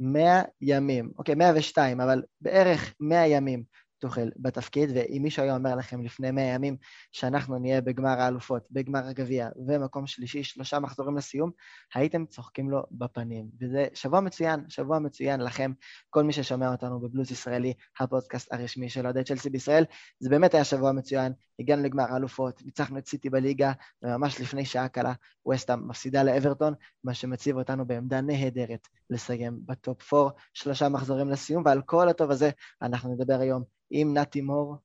[0.00, 3.62] 100 ימים, אוקיי, 102, אבל בערך 100 ימים
[3.98, 6.76] טוחל בתפקיד, ואם מישהו היה אומר לכם לפני 100 ימים
[7.12, 11.50] שאנחנו נהיה בגמר האלופות, בגמר הגביע ומקום שלישי, שלושה מחזורים לסיום,
[11.94, 13.48] הייתם צוחקים לו בפנים.
[13.60, 15.72] וזה שבוע מצוין, שבוע מצוין לכם,
[16.10, 19.84] כל מי ששומע אותנו בבלוז ישראלי, הפודקאסט הרשמי של אוהדי צ'לסי בישראל.
[20.20, 23.72] זה באמת היה שבוע מצוין, הגענו לגמר האלופות, ניצחנו את סיטי בליגה,
[24.02, 25.12] וממש לפני שעה קלה
[25.46, 26.74] ווסטהאם מפסידה לאברטון,
[27.04, 32.50] מה שמציב אותנו בעמדה נהדרת לסיים בטופ 4, שלושה מחזורים לסיום, ועל כל הטוב הזה
[32.82, 34.76] אנחנו נדבר היום עם נתי מור.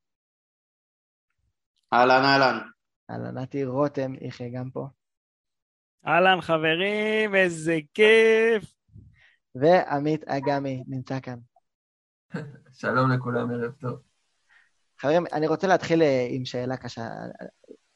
[1.94, 2.59] אהלן, אהלן.
[3.09, 4.88] אהלן, נתי רותם, יחיה גם פה.
[6.08, 8.73] אהלן חברים, איזה כיף.
[9.55, 11.40] ועמית אגמי נמצא כאן.
[12.80, 14.00] שלום לכולם, ערב טוב.
[15.00, 17.08] חברים, אני רוצה להתחיל אה, עם שאלה קשה.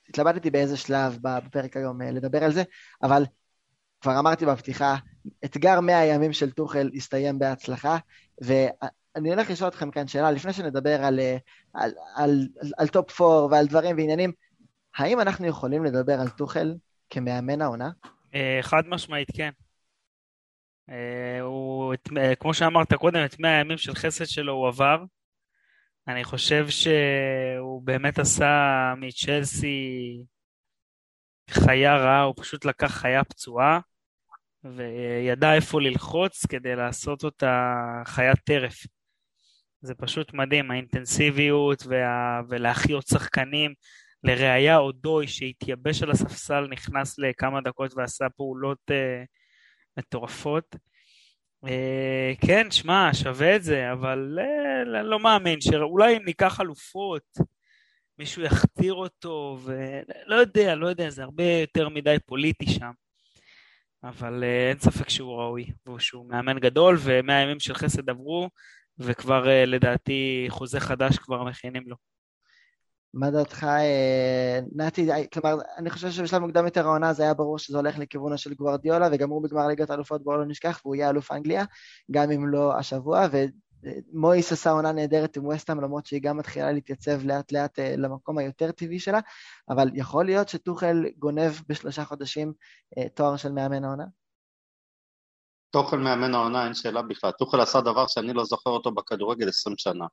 [0.09, 2.63] התלבטתי באיזה שלב בפרק היום אה, לדבר על זה,
[3.03, 3.23] אבל
[4.01, 4.95] כבר אמרתי בפתיחה,
[5.45, 7.97] אתגר 100 הימים של טוחל הסתיים בהצלחה,
[9.17, 11.37] אני הולך לשאול אתכם כאן שאלה, לפני שנדבר על, אה,
[11.73, 14.31] על, על, על, על top 4 ועל דברים ועניינים,
[14.97, 16.75] האם אנחנו יכולים לדבר על טוחל
[17.09, 17.89] כמאמן העונה?
[18.35, 19.49] אה, חד משמעית, כן.
[20.89, 21.93] אה, הוא,
[22.39, 25.03] כמו שאמרת קודם, את 100 הימים של חסד שלו הוא עבר.
[26.07, 30.23] אני חושב שהוא באמת עשה מצ'לסי
[31.49, 33.79] חיה רעה, הוא פשוט לקח חיה פצועה
[34.63, 37.73] וידע איפה ללחוץ כדי לעשות אותה
[38.05, 38.77] חיית טרף.
[39.81, 42.41] זה פשוט מדהים, האינטנסיביות וה...
[42.49, 43.73] ולהחיות שחקנים.
[44.23, 49.25] לראיה, אודוי שהתייבש על הספסל, נכנס לכמה דקות ועשה פעולות uh,
[49.97, 50.75] מטורפות.
[51.65, 51.69] Uh,
[52.47, 57.37] כן, שמע, שווה את זה, אבל uh, לא מאמין, שאולי אם ניקח אלופות,
[58.19, 62.91] מישהו יכתיר אותו, ולא יודע, לא יודע, זה הרבה יותר מדי פוליטי שם.
[64.09, 68.49] אבל uh, אין ספק שהוא ראוי, ושהוא מאמן גדול, ומאה ימים של חסד עברו,
[68.99, 71.95] וכבר אה, לדעתי חוזה חדש כבר מכינים לו.
[73.13, 77.59] מה דעתך, אה, נתי, אה, כלומר, אני חושב שבשלב מוקדם יותר העונה זה היה ברור
[77.59, 81.09] שזה הולך לכיוונו של גוורדיולה, וגם הוא בגמר ליגת האלופות בואו לא נשכח, והוא יהיה
[81.09, 81.63] אלוף אנגליה,
[82.11, 83.27] גם אם לא השבוע,
[84.13, 88.71] ומויס עשה עונה נהדרת עם ווסטהאם, למרות שהיא גם מתחילה להתייצב לאט לאט למקום היותר
[88.71, 89.19] טבעי שלה,
[89.69, 92.53] אבל יכול להיות שטוחל גונב בשלושה חודשים
[93.13, 94.05] תואר של מאמן העונה?
[95.69, 97.31] טוחל מאמן העונה, אין שאלה בכלל.
[97.31, 100.05] טוחל עשה דבר שאני לא זוכר אותו בכדורגל 20 שנה.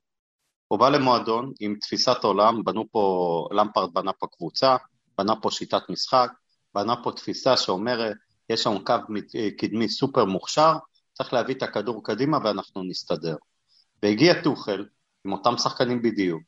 [0.68, 4.76] הוא בא למועדון עם תפיסת עולם, בנו פה, למפרד בנה פה קבוצה,
[5.18, 6.30] בנה פה שיטת משחק,
[6.74, 8.16] בנה פה תפיסה שאומרת,
[8.50, 8.94] יש לנו קו
[9.58, 10.72] קדמי סופר מוכשר,
[11.12, 13.36] צריך להביא את הכדור קדימה ואנחנו נסתדר.
[14.04, 14.84] והגיע טוחל,
[15.26, 16.42] עם אותם שחקנים בדיוק,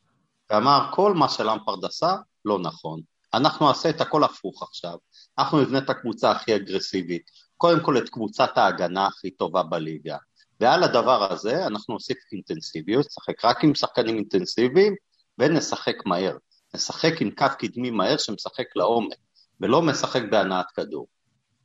[0.51, 3.01] ואמר, כל מה שלמפרד עשה, לא נכון.
[3.35, 4.97] אנחנו נעשה את הכל הפוך עכשיו,
[5.39, 10.17] אנחנו נבנה את הקבוצה הכי אגרסיבית, קודם כל את קבוצת ההגנה הכי טובה בליגה.
[10.61, 14.95] ועל הדבר הזה אנחנו נוסיף אינטנסיביות, נשחק רק עם שחקנים אינטנסיביים
[15.39, 16.37] ונשחק מהר.
[16.75, 19.19] נשחק עם קו קדמי מהר שמשחק לעומק,
[19.61, 21.07] ולא משחק בהנעת כדור.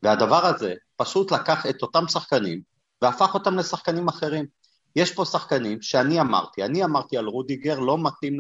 [0.03, 2.61] והדבר הזה פשוט לקח את אותם שחקנים
[3.01, 4.60] והפך אותם לשחקנים אחרים.
[4.95, 8.39] יש פה שחקנים שאני אמרתי, אני אמרתי על רודיגר לא מתאים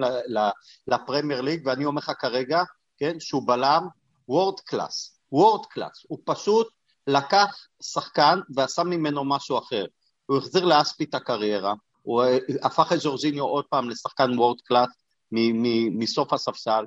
[0.87, 2.63] לפרמייר ליג, ואני אומר לך כרגע,
[2.97, 3.87] כן, שהוא בלם
[4.27, 6.67] world class, world class, הוא פשוט
[7.07, 9.85] לקח שחקן ועשה ממנו משהו אחר.
[10.25, 14.89] הוא החזיר לאספי את הקריירה, הוא אה, הפך את ג'ורג'יניו עוד פעם לשחקן world class
[15.91, 16.83] מסוף הספסל,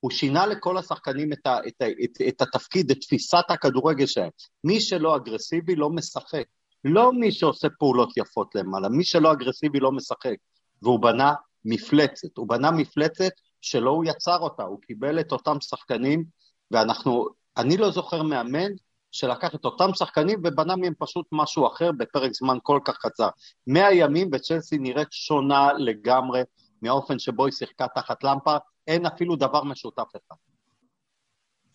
[0.00, 4.30] הוא שינה לכל השחקנים את, ה, את, ה, את, את התפקיד, את תפיסת הכדורגל שלהם.
[4.64, 6.44] מי שלא אגרסיבי לא משחק.
[6.88, 10.36] לא מי שעושה פעולות יפות למעלה, מי שלא אגרסיבי לא משחק.
[10.82, 16.24] והוא בנה מפלצת, הוא בנה מפלצת שלא הוא יצר אותה, הוא קיבל את אותם שחקנים,
[16.70, 18.70] ואנחנו, אני לא זוכר מאמן
[19.12, 23.28] שלקח את אותם שחקנים ובנה מהם פשוט משהו אחר בפרק זמן כל כך קצר.
[23.66, 26.42] מאה ימים וצ'לסי נראית שונה לגמרי
[26.82, 30.36] מהאופן שבו היא שיחקה תחת למפה, אין אפילו דבר משותף אחד.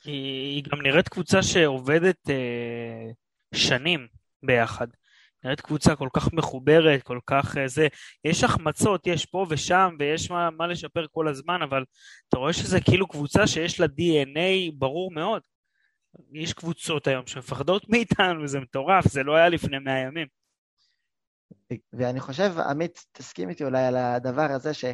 [0.03, 3.11] היא גם נראית קבוצה שעובדת אה,
[3.53, 4.07] שנים
[4.43, 4.87] ביחד.
[5.43, 7.87] נראית קבוצה כל כך מחוברת, כל כך אה, זה.
[8.25, 11.83] יש החמצות, יש פה ושם, ויש מה, מה לשפר כל הזמן, אבל
[12.29, 15.41] אתה רואה שזה כאילו קבוצה שיש לה DNA ברור מאוד.
[16.33, 20.27] יש קבוצות היום שמפחדות מאיתנו, זה מטורף, זה לא היה לפני מאה ימים.
[21.93, 24.85] ואני חושב, עמית, תסכים איתי אולי על הדבר הזה, ש...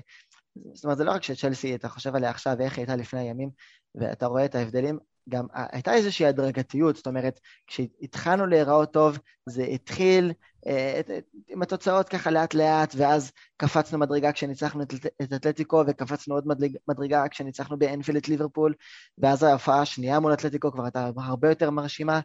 [0.73, 3.49] זאת אומרת, זה לא רק שצ'לסי, אתה חושב עליה עכשיו ואיך היא הייתה לפני הימים,
[3.95, 10.33] ואתה רואה את ההבדלים, גם הייתה איזושהי הדרגתיות, זאת אומרת, כשהתחלנו להיראות טוב, זה התחיל
[10.67, 11.01] אה,
[11.47, 16.75] עם התוצאות ככה לאט לאט, ואז קפצנו מדרגה כשניצחנו את, את אתלטיקו, וקפצנו עוד מדרג,
[16.87, 18.73] מדרגה כשניצחנו באנפילד ליברפול,
[19.17, 22.19] ואז ההופעה השנייה מול אתלטיקו כבר הייתה הרבה יותר מרשימה,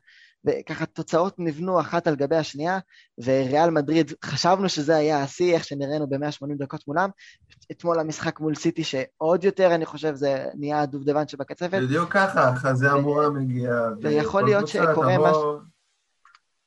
[0.44, 2.78] וככה תוצאות נבנו אחת על גבי השנייה,
[3.18, 7.10] וריאל מדריד, חשבנו שזה היה השיא, איך שנראינו ב-180 דקות מולם.
[7.72, 11.78] אתמול המשחק מול סיטי, שעוד יותר, אני חושב, זה נהיה הדובדבן שבקצפת.
[11.82, 13.72] בדיוק ככה, חזה המורה מגיע.
[14.02, 15.58] ויכול להיות שקורה משהו...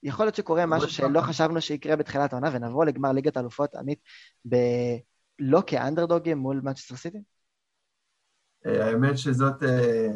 [0.03, 3.99] יכול להיות שקורה משהו שלא חשבנו שיקרה בתחילת העונה, ונבוא לגמר ליגת האלופות, עמית,
[4.49, 4.55] ב...
[5.39, 7.17] לא כאנדרדוגים מול מנצ'סטר סיטי?
[8.65, 10.11] אה, האמת שזאת, אה,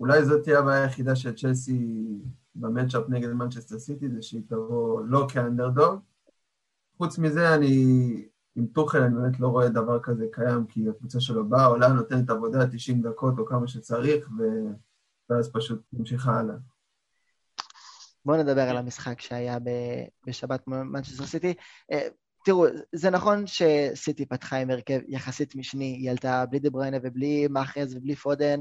[0.00, 2.06] אולי זאת תהיה הבעיה היחידה של צ'לסי
[2.54, 6.00] ב matchup נגד מנצ'סטר סיטי, זה שהיא תבוא לא כאנדרדוג.
[6.98, 8.24] חוץ מזה, אני,
[8.56, 12.30] עם טוחל אני באמת לא רואה דבר כזה קיים, כי הקבוצה שלו באה, עולה, נותנת
[12.30, 14.42] עבודה 90 דקות או כמה שצריך, ו...
[15.30, 16.56] ואז פשוט ממשיכה הלאה.
[18.24, 19.58] בואו נדבר על המשחק שהיה
[20.26, 21.54] בשבת מנצ'סטר סיטי.
[22.44, 27.48] תראו, זה נכון שסיטי פתחה עם הרכב יחסית משני, היא עלתה בלי דה בריינה ובלי
[27.50, 28.60] מאחרז ובלי פודן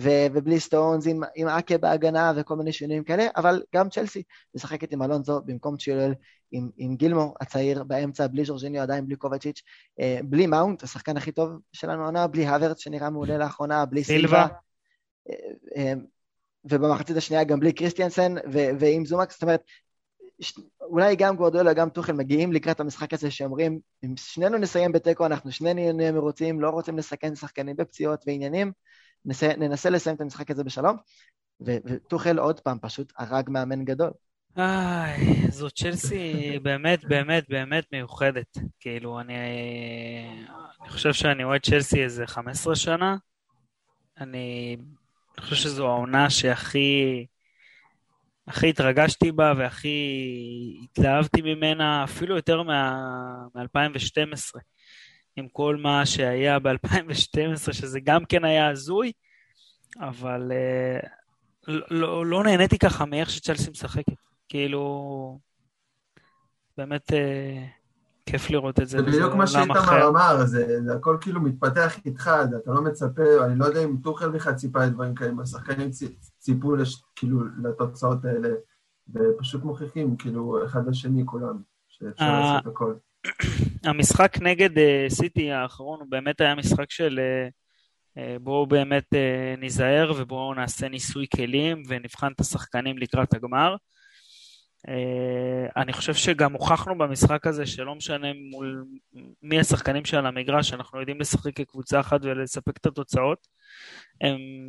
[0.00, 4.22] ו- ובלי סטונס, עם, עם אקה בהגנה וכל מיני שינויים כאלה, אבל גם צ'לסי
[4.54, 6.14] משחקת עם אלונזו במקום צ'יולל,
[6.52, 9.62] עם, עם גילמור הצעיר באמצע, בלי ז'ורג'יניו, עדיין בלי קובצ'יץ',
[10.00, 14.46] אה, בלי מאונט, השחקן הכי טוב שלנו עונה, בלי הוורץ שנראה מעולה לאחרונה, בלי סילבה.
[15.30, 15.34] אה,
[15.76, 15.92] אה,
[16.64, 18.34] ובמחצית השנייה גם בלי קריסטיאנסן
[18.78, 19.62] ועם זומקס, זאת אומרת,
[20.80, 25.52] אולי גם גורדולה, גם טוחל מגיעים לקראת המשחק הזה שאומרים, אם שנינו נסיים בתיקו, אנחנו
[25.52, 28.72] שנינו נהיה מרוצים, לא רוצים לסכן שחקנים בפציעות ועניינים,
[29.24, 30.96] נסה, ננסה לסיים את המשחק הזה בשלום,
[31.60, 34.10] וטוחל עוד פעם פשוט הרג מאמן גדול.
[34.56, 38.58] איי, זו צ'לסי באמת, באמת, באמת מיוחדת.
[38.80, 39.34] כאילו, אני,
[40.80, 43.16] אני חושב שאני אוהד צ'לסי איזה 15 שנה.
[44.20, 44.76] אני,
[45.38, 47.26] אני חושב שזו העונה שהכי...
[48.48, 49.98] הכי התרגשתי בה והכי
[50.82, 54.60] התלהבתי ממנה, אפילו יותר מ-2012,
[55.36, 59.12] עם כל מה שהיה ב-2012, שזה גם כן היה הזוי,
[60.00, 61.08] אבל uh,
[61.90, 64.12] לא, לא נהניתי ככה מאיך שצ'לסי משחקת.
[64.48, 65.38] כאילו,
[66.76, 67.14] באמת uh,
[68.26, 68.98] כיף לראות את זה.
[68.98, 72.30] זה בדיוק מה שאיתמר אמר, זה, זה הכל כאילו מתפתח איתך,
[72.62, 75.90] אתה לא מצפה, אני לא יודע אם טוחל בכלל ציפה את דברים כאלה, השחקנים
[76.44, 78.48] ציפו לש, כאילו לתוצאות האלה,
[79.14, 82.94] ופשוט מוכיחים כאילו אחד לשני כולם, שאפשר לעשות הכל.
[83.90, 87.20] המשחק נגד אה, סיטי האחרון הוא באמת היה משחק של
[88.18, 89.04] אה, בואו באמת
[89.58, 93.76] ניזהר ובואו נעשה ניסוי כלים ונבחן את השחקנים לקראת הגמר.
[95.76, 98.84] אני חושב שגם הוכחנו במשחק הזה שלא משנה מול
[99.42, 103.46] מי השחקנים שעל המגרש, אנחנו יודעים לשחק כקבוצה אחת ולספק את התוצאות.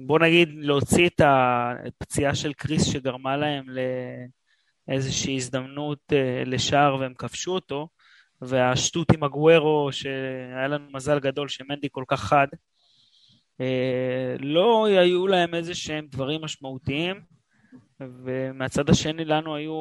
[0.05, 3.65] בוא נגיד להוציא את הפציעה של קריס שגרמה להם
[4.87, 7.87] לאיזושהי הזדמנות אה, לשער והם כבשו אותו,
[8.41, 12.47] והשטות עם הגוורו שהיה לנו מזל גדול שמנדי כל כך חד,
[13.61, 17.34] אה, לא היו להם איזה שהם דברים משמעותיים,
[17.99, 19.75] ומהצד השני לנו היו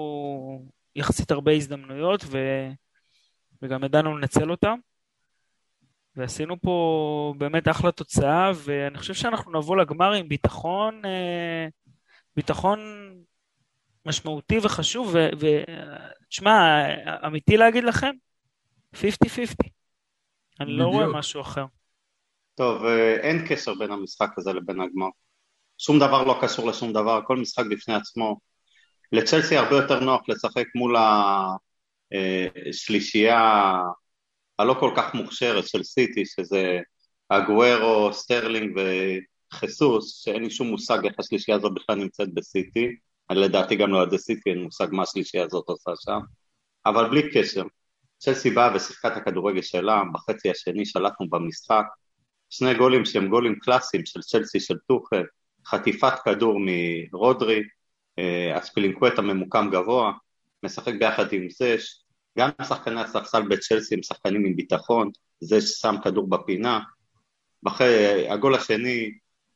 [0.96, 2.38] יחסית הרבה הזדמנויות ו...
[3.62, 4.78] וגם ידענו לנצל אותם.
[6.16, 11.66] ועשינו פה באמת אחלה תוצאה, ואני חושב שאנחנו נבוא לגמר עם ביטחון, אה,
[12.36, 12.80] ביטחון
[14.06, 16.84] משמעותי וחשוב, ותשמע,
[17.26, 18.12] אמיתי להגיד לכם,
[18.94, 18.98] 50-50.
[20.60, 21.64] אני לא רואה משהו אחר.
[22.54, 25.08] טוב, אה, אין קשר בין המשחק הזה לבין הגמר.
[25.78, 28.36] שום דבר לא קשור לשום דבר, כל משחק בפני עצמו.
[29.12, 30.96] לצ'לסי הרבה יותר נוח לשחק מול
[32.70, 33.80] השלישייה אה,
[34.58, 36.80] הלא כל כך מוכשרת של סיטי, שזה
[37.28, 38.78] אגוורו, סטרלינג
[39.52, 42.86] וחיסוס, שאין לי שום מושג איך השלישייה הזאת בכלל נמצאת בסיטי,
[43.30, 46.20] לדעתי גם לאוהדי סיטי אין מושג מה השלישייה הזאת עושה שם,
[46.86, 47.64] אבל בלי קשר,
[48.18, 51.84] צ'לסי באה ושיחקה את הכדורגל שלה, בחצי השני שלטנו במשחק,
[52.50, 55.24] שני גולים שהם גולים קלאסיים של צ'לסי של טוחל,
[55.66, 57.62] חטיפת כדור מרודרי,
[58.18, 60.12] אה, אספילינקווטה ממוקם גבוה,
[60.62, 62.04] משחק ביחד עם זש,
[62.38, 66.80] גם שחקני הספסל בצ'לסי הם שחקנים עם ביטחון, זה ששם כדור בפינה.
[67.68, 69.10] אחרי הגול השני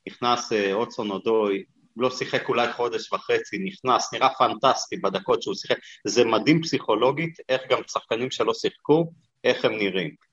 [0.09, 1.65] נכנס אה, אוצון אודוי,
[1.97, 5.77] לא שיחק אולי חודש וחצי, נכנס, נראה פנטסטי בדקות שהוא שיחק.
[6.07, 9.13] זה מדהים פסיכולוגית איך גם שחקנים שלא שיחקו,
[9.45, 10.28] איך הם נראים.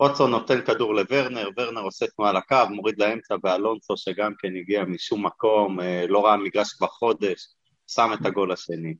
[0.00, 5.26] אוצון נותן כדור לוורנר, וורנר עושה תנועה לקו, מוריד לאמצע, ואלונסו שגם כן הגיע משום
[5.26, 7.46] מקום, אה, לא ראה מגרש כבר חודש,
[7.86, 8.94] שם את הגול השני.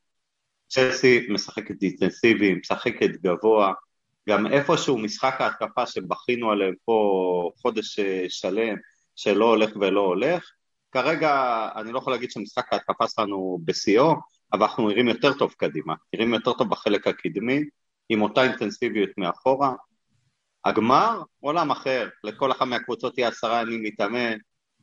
[0.68, 3.72] צ'לסי משחקת אינטנסיבי, משחקת גבוה,
[4.28, 8.76] גם איפשהו משחק ההתקפה שבכינו עליהם פה חודש אה, שלם,
[9.16, 10.50] שלא הולך ולא הולך,
[10.92, 14.14] כרגע אני לא יכול להגיד שמשחק ההתקפה שלנו בשיאו,
[14.52, 17.60] אבל אנחנו נראים יותר טוב קדימה, נראים יותר טוב בחלק הקדמי,
[18.08, 19.72] עם אותה אינטנסיביות מאחורה.
[20.64, 24.36] הגמר, עולם אחר, לכל אחת מהקבוצות יהיה עשרה ימים להתאמן,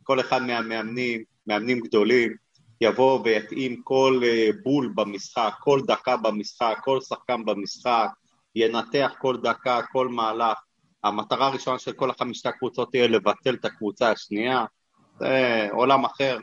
[0.04, 2.34] כל אחד מהמאמנים, מאמנים גדולים,
[2.82, 8.08] יבוא ויתאים כל אה, בול במשחק, כל דקה במשחק, כל שחקן במשחק,
[8.56, 10.58] ינתח כל דקה, כל מהלך.
[11.04, 14.66] המטרה הראשונה של כל החמישת הקבוצות תהיה לבטל את הקבוצה השנייה,
[15.20, 16.38] זה עולם אחר.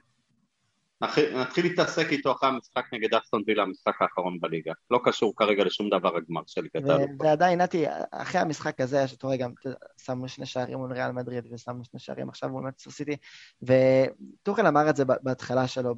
[1.34, 4.72] נתחיל להתעסק איתו אחרי המשחק נגד אסטון וילה, המשחק האחרון בליגה.
[4.90, 6.88] לא קשור כרגע לשום דבר הגמר של ליגת.
[7.20, 9.52] ועדיין, נתי, אחרי המשחק הזה, שאתה רואה גם,
[10.02, 13.16] שמנו שני שערים מול ריאל מדריד ושמנו שני שערים עכשיו מול מצטר סיטי,
[13.62, 15.94] וטוחל אמר את זה בהתחלה שלו,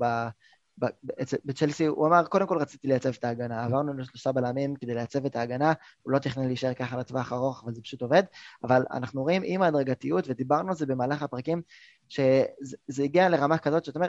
[1.44, 5.36] בצ'לסי, הוא אמר, קודם כל רציתי לייצב את ההגנה, עברנו לשלושה בלמים כדי לייצב את
[5.36, 8.22] ההגנה, הוא לא תכנן להישאר ככה לטווח ארוך, אבל זה פשוט עובד,
[8.64, 11.62] אבל אנחנו רואים עם ההדרגתיות, ודיברנו על זה במהלך הפרקים,
[12.10, 14.08] שזה הגיע לרמה כזאת, שאתה אומר,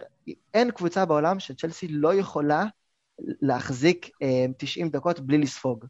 [0.54, 2.66] אין קבוצה בעולם שצ'לסי לא יכולה
[3.42, 4.10] להחזיק
[4.58, 5.86] 90 אה, דקות בלי לספוג.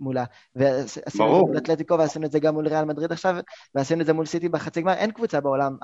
[0.00, 0.24] מולה.
[0.54, 3.36] ועשינו את זה מול אתלטיקו ועשינו את זה גם מול ריאל מדריד עכשיו,
[3.74, 4.92] ועשינו את זה מול סיטי בחצי גמר.
[4.92, 5.76] אין קבוצה בעולם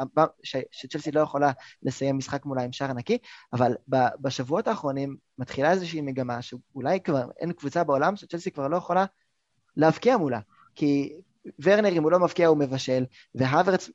[0.73, 1.53] שצ'לסי לא יכולה
[1.83, 3.19] לסיים משחק מולה עם שער נקי,
[3.53, 3.75] אבל
[4.21, 9.05] בשבועות האחרונים מתחילה איזושהי מגמה שאולי כבר אין קבוצה בעולם שצ'לסי כבר לא יכולה
[9.77, 10.41] להבקיע מולה.
[10.75, 11.13] כי
[11.63, 13.91] ורנר, אם הוא לא מבקיע, הוא מבשל, והוורץ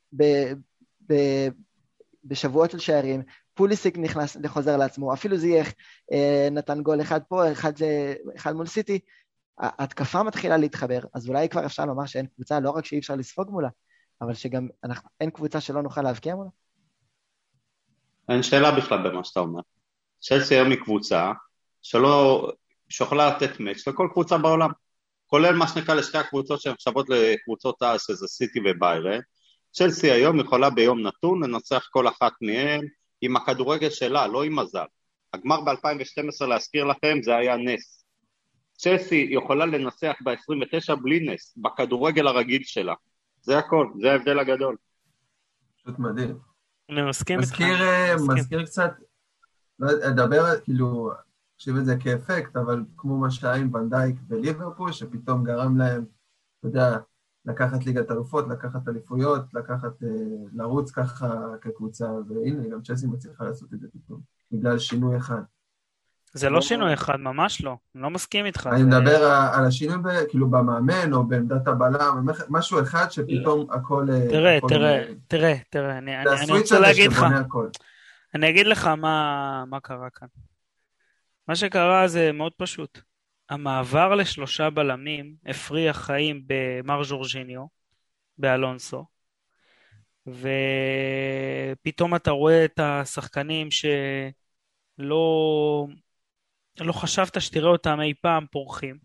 [2.27, 3.22] בשבועות של שערים,
[3.53, 5.67] פוליסיק נכנס, חוזר לעצמו, אפילו זייח
[6.12, 7.74] אה, נתן גול אחד פה, אחד,
[8.36, 9.00] אחד מול סיטי,
[9.60, 13.50] ההתקפה מתחילה להתחבר, אז אולי כבר אפשר לומר שאין קבוצה, לא רק שאי אפשר לספוג
[13.51, 13.69] מולה,
[14.22, 16.50] אבל שגם אנחנו, אין קבוצה שלא נוכל להבקיע מולה?
[18.29, 19.62] אין שאלה בכלל במה שאתה אומר.
[20.22, 21.31] צ'לסי היום היא קבוצה
[21.81, 22.48] שלא,
[22.89, 24.69] שיכולה לתת מאץ' לכל קבוצה בעולם,
[25.27, 29.19] כולל מה שנקרא לשתי הקבוצות שנחשבות לקבוצות אז, שזה סיטי וביירן.
[29.71, 32.88] צ'לסי היום יכולה ביום נתון לנצח כל אחת מהן
[33.21, 34.86] עם הכדורגל שלה, לא עם מזל.
[35.33, 38.05] הגמר ב-2012, להזכיר לכם, זה היה נס.
[38.77, 42.93] צ'לסי יכולה לנצח ב-29 בלי נס, בכדורגל הרגיל שלה.
[43.41, 44.75] זה הכל, זה ההבדל הגדול.
[45.77, 46.38] פשוט מדהים.
[46.89, 47.51] אני מסכים איתך.
[47.51, 48.91] מזכיר, אה, מזכיר קצת,
[49.79, 51.12] לא אדבר, כאילו,
[51.57, 56.05] תחשיב את זה כאפקט, אבל כמו מה שהיה עם ונדייק בליברפול, שפתאום גרם להם,
[56.59, 56.97] אתה יודע,
[57.47, 60.09] לקחת ליגת אלופות, לקחת אליפויות, לקחת, אה,
[60.53, 61.27] לרוץ ככה
[61.61, 64.19] כקבוצה, והנה, גם צ'לסי מצליחה לעשות את זה פתאום,
[64.51, 65.41] בגלל שינוי אחד.
[66.33, 67.77] זה לא שינוי אחד, ממש לא.
[67.95, 68.69] אני לא מסכים איתך.
[68.71, 74.07] אני מדבר על השינוי כאילו במאמן או בעמדת הבלם, משהו אחד שפתאום הכל...
[74.11, 77.25] אה, תראה, תראה, תראה, תראה, אני רוצה להגיד לך,
[78.35, 80.27] אני אגיד לך מה קרה כאן.
[81.47, 82.99] מה שקרה זה מאוד פשוט.
[83.49, 87.65] המעבר לשלושה בלמים הפריע חיים במר ז'ורג'יניו,
[88.37, 89.05] באלונסו,
[90.27, 93.97] ופתאום אתה רואה את השחקנים שלא
[96.79, 98.97] לא חשבת שתראה אותם אי פעם פורחים.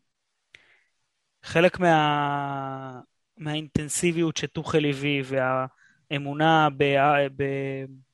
[1.42, 3.00] חלק מה...
[3.37, 6.68] מהאינטנסיביות שטוחל הביא והאמונה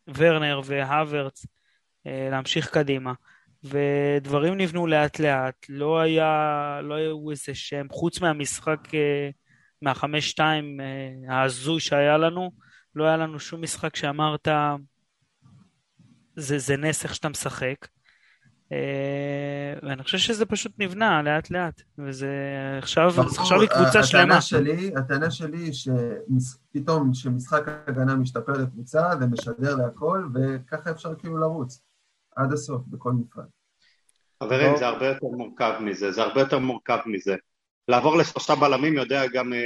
[0.07, 1.47] בוורנר והוורץ
[2.07, 3.13] אה, להמשיך קדימה.
[3.65, 9.31] ודברים נבנו לאט לאט, לא היה, לא היו איזה שם, חוץ מהמשחק, אה,
[9.83, 12.51] מהחמש שתיים אה, ההזוי שהיה לנו,
[12.95, 14.49] לא היה לנו שום משחק שאמרת,
[16.37, 17.89] זה, זה נס איך שאתה משחק.
[18.73, 22.29] אה, ואני חושב שזה פשוט נבנה לאט לאט, וזה
[22.79, 24.41] עכשיו, עכשיו היא קבוצה שלמה.
[24.41, 31.39] שלי, הטענה שלי היא שפתאום כשמשחק הגנה משתפר לקבוצה, זה משדר להכל, וככה אפשר כאילו
[31.39, 31.88] לרוץ
[32.39, 33.45] עד הסוף בכל מפעל.
[34.43, 37.37] חברים, זה הרבה יותר מורכב מזה, זה הרבה יותר מורכב מזה.
[37.89, 39.57] לעבור לשלושה בלמים יודע גם uh,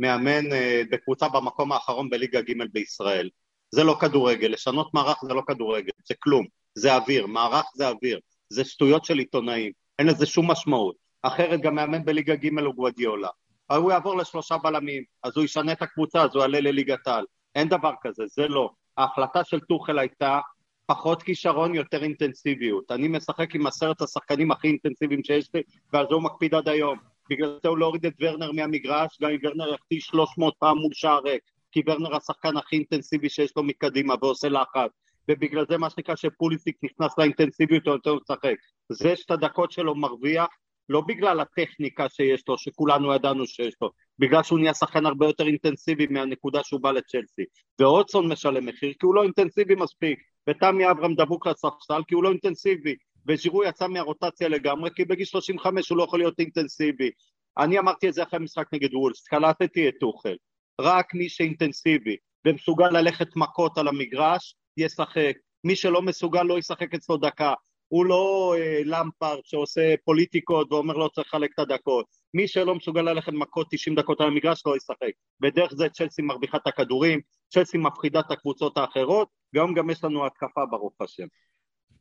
[0.00, 3.30] מאמן uh, בקבוצה במקום האחרון בליגה ג' בישראל.
[3.70, 8.20] זה לא כדורגל, לשנות מערך זה לא כדורגל, זה כלום, זה אוויר, מערך זה אוויר.
[8.50, 10.96] זה שטויות של עיתונאים, אין לזה שום משמעות.
[11.22, 13.28] אחרת גם מאמן בליגה ג' הוא גוודיולה.
[13.72, 17.24] הוא יעבור לשלושה בלמים, אז הוא ישנה את הקבוצה, אז הוא יעלה לליגת העל.
[17.54, 18.70] אין דבר כזה, זה לא.
[18.96, 20.40] ההחלטה של טוחל הייתה
[20.86, 22.90] פחות כישרון, יותר אינטנסיביות.
[22.90, 25.62] אני משחק עם עשרת השחקנים הכי אינטנסיביים שיש לי,
[25.92, 26.98] ועל זה הוא מקפיד עד היום.
[27.30, 30.92] בגלל זה הוא לא הוריד את ורנר מהמגרש, גם אם ורנר יחטיא 300 פעם מול
[30.94, 31.42] שער ריק.
[31.72, 34.90] כי ורנר השחקן הכי אינטנסיבי שיש לו מקדימה ועושה לחץ.
[35.28, 38.54] ובגלל זה מה שנקרא שפוליסיק נכנס לאינטנסיביות הוא יותר משחק.
[38.88, 40.48] זה שאת הדקות שלו מרוויח,
[40.88, 45.46] לא בגלל הטכניקה שיש לו, שכולנו ידענו שיש לו, בגלל שהוא נהיה שחקן הרבה יותר
[45.46, 47.42] אינטנסיבי מהנקודה שהוא בא לצ'לסי.
[47.80, 52.30] ואודסון משלם מחיר כי הוא לא אינטנסיבי מספיק, ותמי אברהם דבוק לספסל כי הוא לא
[52.30, 52.94] אינטנסיבי,
[53.28, 57.10] וז'ירו יצא מהרוטציה לגמרי כי בגיל 35 הוא לא יכול להיות אינטנסיבי.
[57.58, 60.36] אני אמרתי את זה אחרי משחק נגד וולס, קלטתי את טוחל.
[60.80, 65.32] רק מי שאינטנסיבי ומסוגל ללכת מכות על המגרש, ישחק,
[65.64, 67.54] מי שלא מסוגל לא ישחק אצלו דקה,
[67.88, 73.02] הוא לא אה, למפרד שעושה פוליטיקות ואומר לא צריך לחלק את הדקות, מי שלא מסוגל
[73.02, 75.12] ללכת מכות 90 דקות על המגרש לא ישחק,
[75.42, 80.26] ודרך זה צ'לסי מרוויחה את הכדורים, צ'לסי מפחידה את הקבוצות האחרות, והיום גם יש לנו
[80.26, 81.26] התקפה ברוך השם.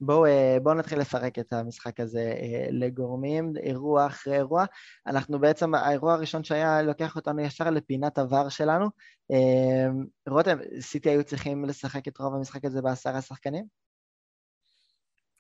[0.02, 4.66] בואו אה, בוא נתחיל לפרק את המשחק הזה אה, לגורמים, אירוע אחרי אירוע.
[5.08, 8.86] אנחנו בעצם, האירוע הראשון שהיה לוקח אותנו ישר לפינת VAR שלנו.
[9.32, 9.88] אה,
[10.28, 13.85] רותם, סיטי היו צריכים לשחק את רוב המשחק הזה בעשרה שחקנים?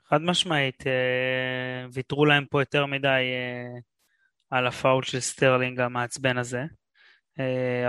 [0.10, 0.84] חד משמעית,
[1.94, 3.24] ויתרו להם פה יותר מדי
[4.50, 6.64] על הפאול של סטרלינג המעצבן הזה,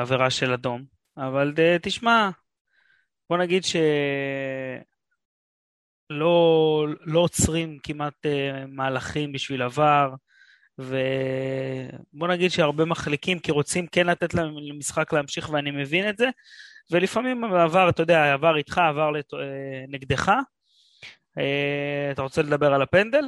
[0.00, 0.84] עבירה של אדום.
[1.16, 2.30] אבל תשמע,
[3.30, 3.76] בוא נגיד ש...
[6.10, 8.26] לא, עוצרים כמעט
[8.68, 10.14] מהלכים בשביל VAR,
[10.78, 16.28] ובוא נגיד שהרבה מחליקים כי רוצים כן לתת למשחק להמשיך ואני מבין את זה,
[16.90, 19.30] ולפעמים VAR, אתה יודע, VAR איתך, VAR לת...
[19.88, 20.32] נגדך.
[21.38, 23.24] Uh, אתה רוצה לדבר על הפנדל?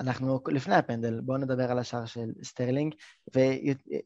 [0.00, 2.94] אנחנו לפני הפנדל, בואו נדבר על השער של סטרלינג,
[3.36, 3.40] ו...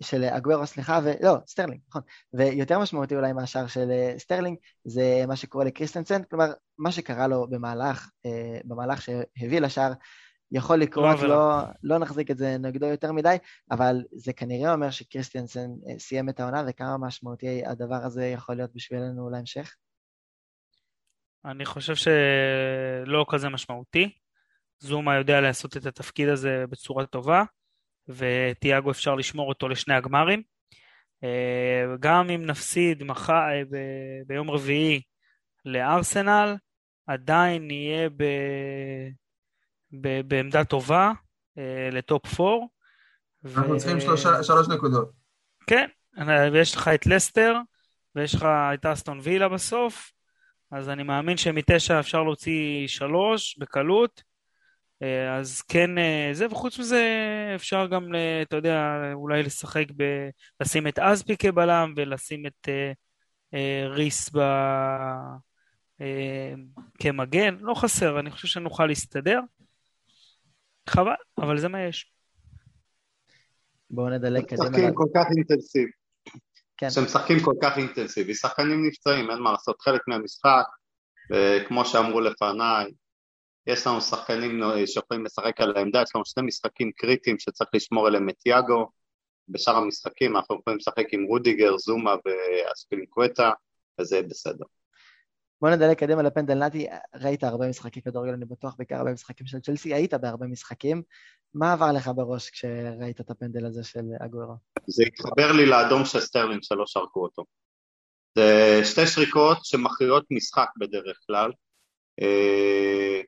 [0.02, 1.12] של אגוורו, סליחה, ו...
[1.20, 2.02] לא, סטרלינג, נכון.
[2.32, 7.46] ויותר משמעותי אולי מהשער של אה, סטרלינג, זה מה שקורה לקריסטנסן, כלומר, מה שקרה לו
[7.50, 9.92] במהלך, אה, במהלך שהביא לשער,
[10.52, 13.36] יכול לקרות, לא, לא, לא נחזיק את זה נגדו יותר מדי,
[13.70, 18.70] אבל זה כנראה אומר שקריסטנסן אה, סיים את העונה, וכמה משמעותי הדבר הזה יכול להיות
[18.74, 19.74] בשבילנו להמשך?
[21.46, 24.10] אני חושב שלא כזה משמעותי.
[24.78, 27.42] זומה יודע לעשות את התפקיד הזה בצורה טובה,
[28.08, 30.42] וטיאגו אפשר לשמור אותו לשני הגמרים.
[31.24, 33.30] אה, גם אם נפסיד מח...
[33.30, 33.76] אה, ב...
[34.26, 35.02] ביום רביעי
[35.64, 36.56] לארסנל,
[37.06, 38.24] עדיין נהיה ב...
[40.00, 40.20] ב...
[40.28, 41.12] בעמדה טובה
[41.58, 42.66] אה, לטופ 4.
[43.56, 43.78] אנחנו ו...
[43.78, 45.12] צריכים שלושה, שלוש נקודות.
[45.66, 45.88] כן,
[46.52, 47.54] ויש לך את לסטר,
[48.14, 50.12] ויש לך את אסטון וילה בסוף,
[50.76, 54.22] אז אני מאמין שמתשע אפשר להוציא שלוש בקלות.
[55.02, 57.02] אה, אז כן, אה, זה, וחוץ מזה
[57.54, 60.28] אפשר גם, אתה יודע, אולי לשחק ב...
[60.60, 62.68] לשים את אזפי כבלם ולשים את
[63.54, 64.40] אה, ריס ב...
[66.98, 69.40] כמגן, לא חסר, אני חושב שנוכל להסתדר.
[70.88, 72.12] חבל, אבל זה מה יש.
[73.90, 74.64] בואו נדלג קדימה.
[74.64, 75.90] משחקים כל כך אינטנסיבי.
[76.76, 76.90] כן.
[76.90, 80.64] שמשחקים כל כך אינטנסיבי, שחקנים נפצעים, אין מה לעשות, חלק מהמשחק,
[81.32, 82.92] וכמו שאמרו לפניי,
[83.66, 88.28] יש לנו שחקנים שיכולים לשחק על העמדה, יש לנו שני משחקים קריטיים שצריך לשמור עליהם
[88.28, 88.90] את תיאגו,
[89.48, 93.50] בשאר המשחקים אנחנו יכולים לשחק עם רודיגר, זומה ואספיליקווטה,
[94.00, 94.64] וזה בסדר.
[95.60, 99.60] בוא נדלג קדימה לפנדל נתי, ראית הרבה משחקי כדורגל, אני בטוח, בעיקר הרבה משחקים של
[99.60, 101.02] צ'לסי, היית בהרבה משחקים.
[101.54, 104.54] מה עבר לך בראש כשראית את הפנדל הזה של אגוורו?
[104.86, 107.44] זה התחבר לי לאדום של סטרלינג שלא שרקו אותו.
[108.38, 111.52] זה שתי שריקות שמכריעות משחק בדרך כלל.
[112.22, 113.20] אה,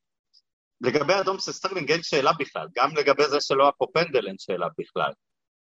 [0.80, 4.36] לגבי אדום של סטרלינג אין שאלה בכלל, גם לגבי זה שלא היה פה פנדל אין
[4.38, 5.12] שאלה בכלל.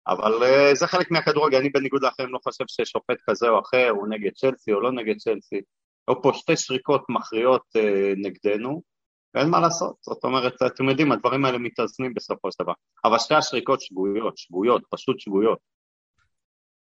[0.07, 4.07] אבל uh, זה חלק מהכדורגל, אני בניגוד לאחרים לא חושב ששופט כזה או אחר הוא
[4.07, 5.61] נגד צ'לסי או לא נגד צ'לסי.
[6.07, 7.81] היו פה שתי שריקות מכריעות uh,
[8.17, 8.81] נגדנו,
[9.33, 12.73] ואין מה לעשות, זאת אומרת, אתם יודעים, הדברים האלה מתאזנים בסופו של דבר.
[13.05, 15.59] אבל שתי השריקות שגויות, שגויות, פשוט שגויות.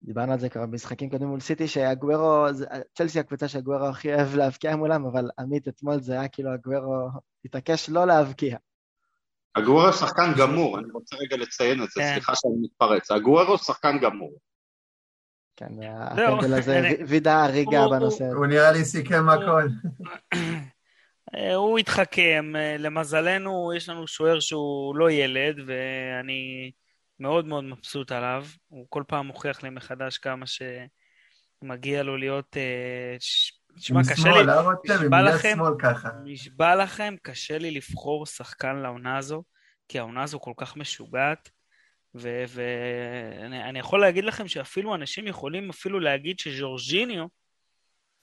[0.03, 2.45] דיברנו על זה כבר במשחקים קודמים מול סיטי, שאגוורו,
[2.93, 7.09] צ'לסי הקבוצה שהגוורו הכי אוהב להבקיע מולם, אבל עמית אתמול זה היה כאילו הגוורו
[7.45, 8.57] התעקש לא להבקיע.
[9.55, 12.13] הגוורו שחקן גמור, אני רוצה רגע לציין את זה, כן.
[12.13, 13.11] סליחה שאני מתפרץ.
[13.11, 14.33] הגוורו שחקן גמור.
[15.57, 18.35] כן, הפנדל הזה וידא הריגה בנושא הזה.
[18.35, 19.67] הוא נראה לי סיכם הכל.
[21.55, 26.71] הוא התחכם, למזלנו יש לנו שוער שהוא לא ילד, ואני...
[27.19, 30.45] מאוד מאוד מבסוט עליו, הוא כל פעם מוכיח לי מחדש כמה
[31.61, 32.57] שמגיע לו להיות...
[33.79, 35.57] תשמע, אה, קשה לי, לא נשבע לכם,
[36.23, 39.43] נשבע לכם, קשה לי לבחור שחקן לעונה הזו,
[39.87, 41.49] כי העונה הזו כל כך משוגעת,
[42.15, 47.25] ואני יכול להגיד לכם שאפילו אנשים יכולים אפילו להגיד שז'ורג'יניו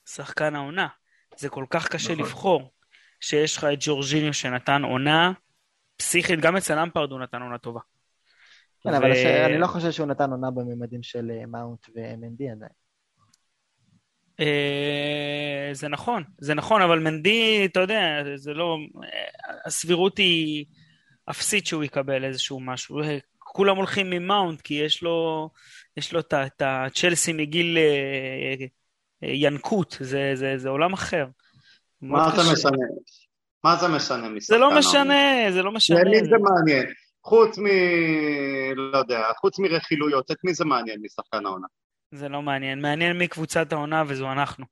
[0.09, 0.88] שחקן העונה.
[1.37, 2.24] זה כל כך קשה נכון.
[2.24, 2.72] לבחור,
[3.20, 5.33] שיש לך את ג'ורג'יניו שנתן עונה
[5.96, 7.81] פסיכית, גם אצל אמפרד הוא נתן עונה טובה.
[8.81, 9.12] כן, אבל
[9.46, 12.72] אני לא חושב שהוא נתן עונה בממדים של אה, מאונט ומנדי עדיין.
[14.40, 18.76] אה, זה נכון, זה נכון, אבל מנדי, אתה יודע, זה לא...
[19.66, 20.64] הסבירות היא
[21.31, 23.00] אפסית שהוא יקבל איזשהו משהו.
[23.53, 25.49] כולם הולכים ממאונט, כי יש לו,
[25.97, 28.67] יש לו את הצ'לסי מגיל אה,
[29.23, 31.27] ינקות, זה, זה, זה עולם אחר.
[32.03, 32.77] מה זה משנה?
[33.65, 36.01] מה זה משנה זה לא משנה, זה לא משנה.
[36.05, 36.87] למי זה מעניין?
[37.25, 37.67] חוץ מ...
[38.77, 41.67] לא יודע, חוץ מרכילויות, את מי זה מעניין משחקן העונה?
[42.12, 44.65] זה לא מעניין, מעניין מי קבוצת העונה וזו אנחנו.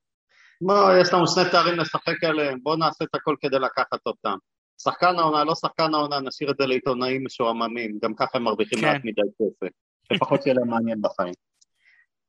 [0.61, 4.37] בוא, יש לנו שני תארים לשחק עליהם, בוא נעשה את הכל כדי לקחת אותם.
[4.83, 8.87] שחקן העונה, לא שחקן העונה, נשאיר את זה לעיתונאים משועממים, גם ככה הם מרוויחים כן.
[8.87, 9.73] מעט מדי כסף.
[10.11, 11.35] לפחות שיהיה להם מעניין בחיים.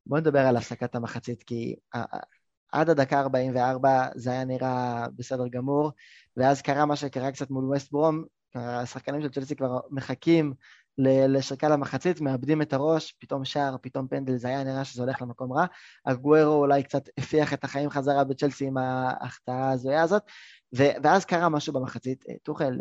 [0.06, 1.76] בוא נדבר על הפסקת המחצית, כי
[2.72, 5.92] עד הדקה 44 זה היה נראה בסדר גמור,
[6.38, 8.24] ואז קרה מה שקרה קצת מול ווסט ברום,
[8.56, 10.54] השחקנים של צ'לסי כבר מחכים
[11.08, 15.54] לשרקה למחצית, מאבדים את הראש, פתאום שער, פתאום פנדל, זה היה נראה שזה הולך למקום
[15.54, 15.66] רע.
[16.06, 20.24] הגוורו אולי קצת הפיח את החיים חזרה בצ'לסי עם ההחטאה ההזויה הזאת,
[20.74, 22.26] ואז קרה משהו במחצית.
[22.44, 22.78] טוחל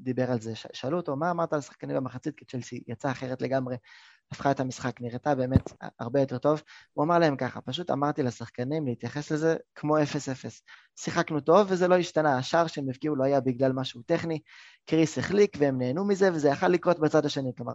[0.00, 2.34] דיבר על זה, שאלו אותו, מה אמרת על השחקנים במחצית?
[2.36, 3.76] כי צ'לסי יצא אחרת לגמרי,
[4.32, 6.62] הפכה את המשחק, נראתה באמת הרבה יותר טוב.
[6.92, 10.00] הוא אמר להם ככה, פשוט אמרתי לשחקנים להתייחס לזה כמו 0-0.
[10.96, 14.40] שיחקנו טוב וזה לא השתנה, השער שהם הבקיעו לא היה בגלל משהו טכני,
[14.86, 17.72] קריס החליק והם נהנו מזה וזה יכל לקרות בצד השני, כלומר,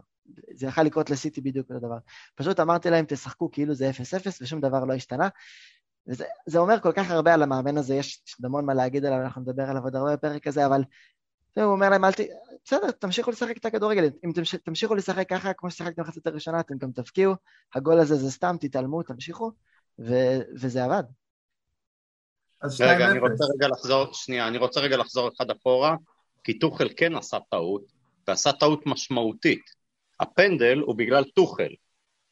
[0.55, 1.97] זה יכל לקרות לסיטי בדיוק אותו דבר.
[2.35, 3.93] פשוט אמרתי להם, תשחקו כאילו זה 0-0
[4.41, 5.29] ושום דבר לא השתנה.
[6.07, 9.63] וזה אומר כל כך הרבה על המאמן הזה, יש המון מה להגיד עליו, אנחנו נדבר
[9.63, 10.83] עליו עוד הרבה בפרק הזה, אבל
[11.55, 12.19] הוא אומר להם, אל ת...
[12.65, 14.55] בסדר, תמשיכו לשחק את הכדורגל, אם תמש...
[14.55, 17.33] תמשיכו לשחק ככה, כמו ששיחקתם במחצית הראשונה, אתם גם תבקיעו,
[17.75, 19.51] הגול הזה זה סתם, תתעלמו, תמשיכו,
[19.99, 20.13] ו...
[20.61, 21.03] וזה עבד.
[22.79, 25.95] רגע, אני רוצה רגע לחזור, שנייה, אני רוצה רגע לחזור אחד אחורה,
[26.43, 27.81] כי טוחל כן עשה טעות,
[28.27, 29.61] ועשה טעות משמעותית.
[30.19, 31.69] הפנדל הוא בגלל טוחל,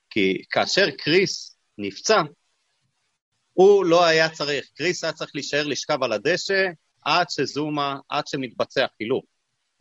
[0.09, 2.21] כי כאשר קריס נפצע,
[3.53, 6.65] הוא לא היה צריך, קריס היה צריך להישאר לשכב על הדשא,
[7.01, 9.25] עד שזומה, עד שמתבצע חילוף.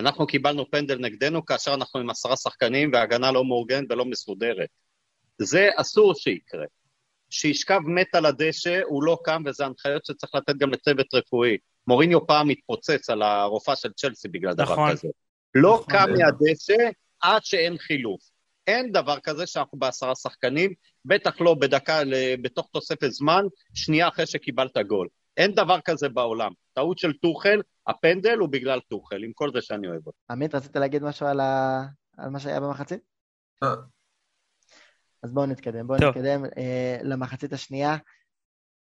[0.01, 4.69] אנחנו קיבלנו פנדל נגדנו כאשר אנחנו עם עשרה שחקנים והגנה לא מאורגנת ולא מסודרת.
[5.39, 6.65] זה אסור שיקרה.
[7.31, 11.57] שישכב מת על הדשא, הוא לא קם, וזה הנחיות שצריך לתת גם לצוות רפואי.
[11.87, 14.75] מוריניו פעם התפוצץ על הרופאה של צ'לסי בגלל נכון.
[14.75, 15.09] דבר כזה.
[15.55, 18.21] לא נכון, קם מהדשא עד שאין חילוף.
[18.67, 22.03] אין דבר כזה שאנחנו בעשרה שחקנים, בטח לא בדקה,
[22.43, 25.09] בתוך תוספת זמן, שנייה אחרי שקיבלת גול.
[25.39, 26.53] אין דבר כזה בעולם.
[26.73, 30.19] טעות של טוחל, הפנדל הוא בגלל טוחל, עם כל זה שאני אוהב אותו.
[30.31, 31.83] עמית, רצית להגיד משהו על, ה...
[32.19, 33.01] על מה שהיה במחצית?
[33.63, 33.69] לא.
[35.23, 35.87] אז בואו נתקדם.
[35.87, 37.97] בואו נתקדם אה, למחצית השנייה.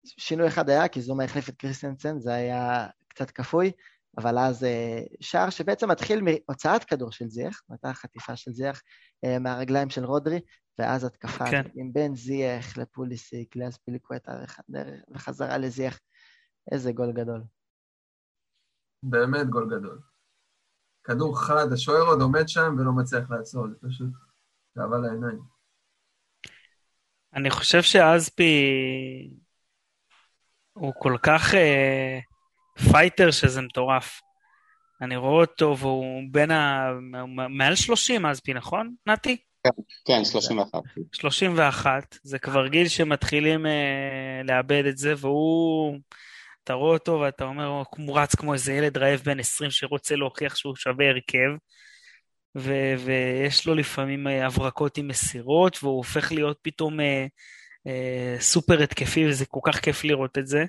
[0.06, 3.72] שינוי אחד היה, כי זומה החליף את קריסטנסן, זה היה קצת כפוי,
[4.18, 8.82] אבל אז אה, שער שבעצם מתחיל מהוצאת כדור של זייח, הייתה חטיפה של זייח
[9.26, 10.40] אה, מהרגליים של רודרי,
[10.80, 11.62] ואז התקפה כן.
[11.76, 14.32] עם בין זייח לפוליסיק, לאספיליקווטה
[15.16, 16.00] וחזרה לזייח.
[16.72, 17.42] איזה גול גדול.
[19.04, 20.00] באמת גול גדול.
[21.04, 24.10] כדור חד, השוער עוד עומד שם ולא מצליח לעצור, זה פשוט
[24.78, 25.40] תאווה לעיניים.
[27.34, 28.54] אני חושב שאזפי
[30.74, 32.20] הוא כל כך אה,
[32.92, 34.22] פייטר שזה מטורף.
[35.02, 36.92] אני רואה אותו והוא בין ה...
[37.50, 39.38] מעל 30 אזפי, נכון, נתי?
[40.06, 40.80] כן, 31.
[41.12, 46.00] 31, זה כבר גיל שמתחילים אה, לאבד את זה, והוא...
[46.64, 50.56] אתה רואה אותו ואתה אומר, הוא רץ כמו איזה ילד רעב בן 20 שרוצה להוכיח
[50.56, 51.50] שהוא שווה הרכב,
[52.58, 57.26] ו- ויש לו לפעמים אה, הברקות עם מסירות, והוא הופך להיות פתאום אה,
[57.88, 60.64] אה, סופר התקפי, וזה כל כך כיף לראות את זה.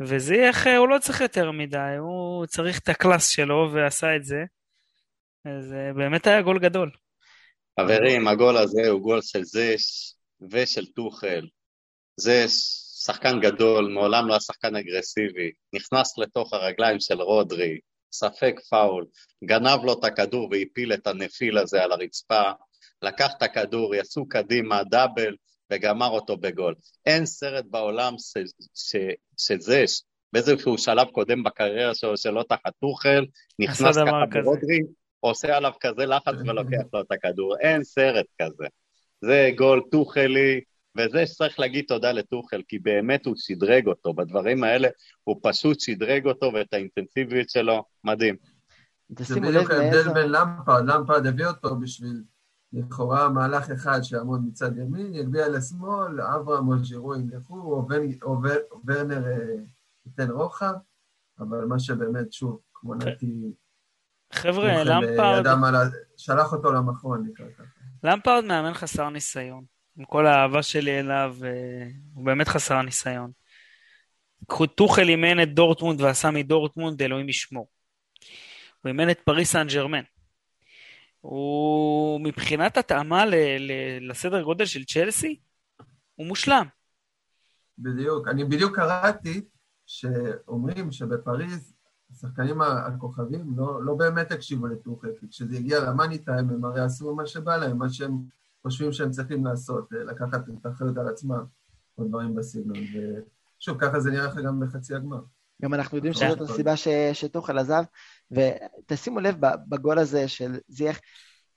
[0.00, 4.44] וזה איך, הוא לא צריך יותר מדי, הוא צריך את הקלאס שלו ועשה את זה.
[5.44, 6.90] זה אה, באמת היה גול גדול.
[7.80, 10.14] חברים, הגול הזה הוא גול של זש
[10.50, 11.46] ושל טוחל.
[12.16, 12.54] זש
[13.04, 17.78] שחקן גדול, מעולם לא היה שחקן אגרסיבי, נכנס לתוך הרגליים של רודרי,
[18.12, 19.06] ספק פאול,
[19.44, 22.42] גנב לו את הכדור והפיל את הנפיל הזה על הרצפה,
[23.02, 25.36] לקח את הכדור, יצאו קדימה, דאבל,
[25.72, 26.74] וגמר אותו בגול.
[27.06, 28.14] אין סרט בעולם
[29.36, 29.84] שזה,
[30.32, 33.26] באיזשהו שלב קודם בקריירה שלו, שלא תחת טוחל,
[33.58, 34.78] נכנס ככה ברודרי,
[35.20, 37.56] עושה עליו כזה לחץ ולוקח לו את הכדור.
[37.60, 38.66] אין סרט כזה.
[39.20, 40.60] זה גול טוחלי,
[40.96, 44.88] וזה שצריך להגיד תודה לטוחל, כי באמת הוא שדרג אותו, בדברים האלה
[45.24, 48.36] הוא פשוט שדרג אותו ואת האינטנסיביות שלו, מדהים.
[49.18, 52.22] זה בדיוק ההבדל בין למפרד, למפרד הביא אותו בשביל
[52.72, 58.42] לכאורה מהלך אחד שיעמוד מצד ימין, יגביה לשמאל, אברהם או ג'ירו ילכו, או
[58.86, 59.54] ורנר אה,
[60.06, 60.74] ייתן רוחב,
[61.38, 63.08] אבל מה שבאמת, שוב, כמו כן.
[63.08, 63.52] נתי...
[64.32, 65.92] חבר'ה, למפרד...
[66.16, 67.62] שלח אותו למכון, נקרא ככה.
[68.04, 69.64] למפרד מאמן חסר ניסיון.
[70.00, 73.30] עם כל האהבה שלי אליו, אה, הוא באמת חסר ניסיון.
[74.74, 77.68] טוחל אימן את דורטמונד ועשה מדורטמונד אלוהים ישמור.
[78.82, 80.02] הוא אימן את פריס סן ג'רמן.
[81.20, 85.40] הוא מבחינת התאמה ל- ל- לסדר גודל של צ'לסי,
[86.14, 86.66] הוא מושלם.
[87.78, 88.28] בדיוק.
[88.28, 89.40] אני בדיוק קראתי
[89.86, 91.74] שאומרים שבפריז
[92.10, 97.14] השחקנים הכוכבים לא, לא באמת הקשיבו לטוחל, כי כשזה הגיע למאני טיים הם הרי עשו
[97.14, 98.18] מה שבא להם, מה שהם
[98.62, 101.44] חושבים שהם צריכים לעשות, אה, לקחת את האחריות על עצמם,
[101.98, 102.78] או דברים בסגנון.
[103.58, 105.20] ושוב, ככה זה נראה לך גם בחצי הגמר.
[105.62, 106.74] גם אנחנו יודעים שזאת הסיבה
[107.12, 107.82] שטוחל עזב,
[108.30, 109.36] ותשימו לב
[109.68, 111.00] בגול הזה של זייח,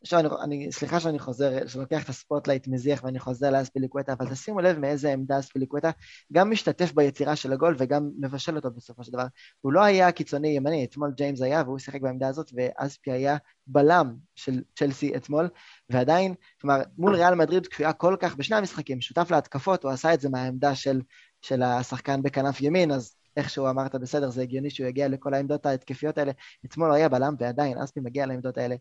[0.04, 4.30] עכשיו, אני, אני, סליחה שאני חוזר, שלוקח את ה spotlight מזייח ואני חוזר לאספיליקווטה, אבל
[4.30, 5.92] תשימו לב מאיזה עמדה אספיליקווטה
[6.34, 9.26] גם משתתף ביצירה של הגול וגם מבשל אותו בסופו של דבר.
[9.62, 13.38] הוא לא היה קיצוני ימני, אתמול ג'יימס היה והוא שיחק בעמדה הזאת, ואספי היה
[13.68, 15.50] בלם של צ'לסי אתמול,
[15.90, 20.22] ועדיין, כלומר, מול ריאל מדריד, כשהוא כל כך, בשני המשחקים, שותף להתקפות, הוא עשה את
[20.22, 21.02] זה מהעמדה של,
[21.42, 26.18] של השחקן בכנף ימין, אז איכשהו אמרת, בסדר, זה הגיוני שהוא יגיע לכל העמדות ההתקפיות
[26.18, 26.32] האלה.
[26.66, 28.76] אתמול הוא היה בלם, ועדיין, אספי מגיע לעמדות האלה.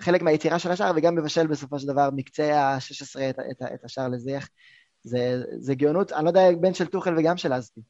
[0.00, 4.08] חלק מהיצירה של השער, וגם מבשל בסופו של דבר מקצה ה-16 את, את, את השער
[4.08, 4.48] לזיח.
[5.02, 7.80] זה, זה גאונות, אני לא יודע, בין של טוחל וגם של אספי.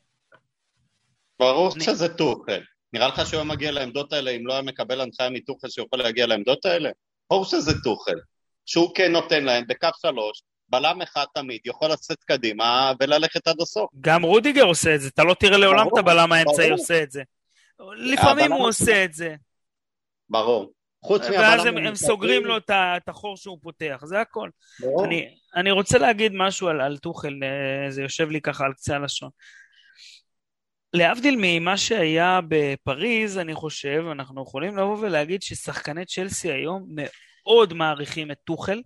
[1.39, 2.61] ברור שזה טוחל.
[2.93, 5.99] נראה לך שהוא היה מגיע לעמדות האלה אם לא היה מקבל הנחיה מטוחל שהוא יכול
[5.99, 6.91] להגיע לעמדות האלה?
[7.31, 8.17] ברור שזה טוחל.
[8.67, 13.91] שהוא כן נותן להם בקו שלוש, בלם אחד תמיד יכול לצאת קדימה וללכת עד הסוף.
[14.01, 17.23] גם רודיגר עושה את זה, אתה לא תראה לעולם את הבלם האמצעי עושה את זה.
[17.97, 19.35] לפעמים הוא עושה את זה.
[20.29, 20.73] ברור.
[21.05, 21.41] חוץ מהבלם...
[21.41, 24.51] ואז הם, הם סוגרים לו את החור שהוא פותח, זה הכל.
[25.05, 28.97] אני, אני רוצה להגיד משהו על, על טוחל, אה, זה יושב לי ככה על קצה
[28.97, 29.31] הלשון.
[30.95, 38.31] להבדיל ממה שהיה בפריז, אני חושב, אנחנו יכולים לבוא ולהגיד ששחקני צ'לסי היום מאוד מעריכים
[38.31, 38.81] את טוחל.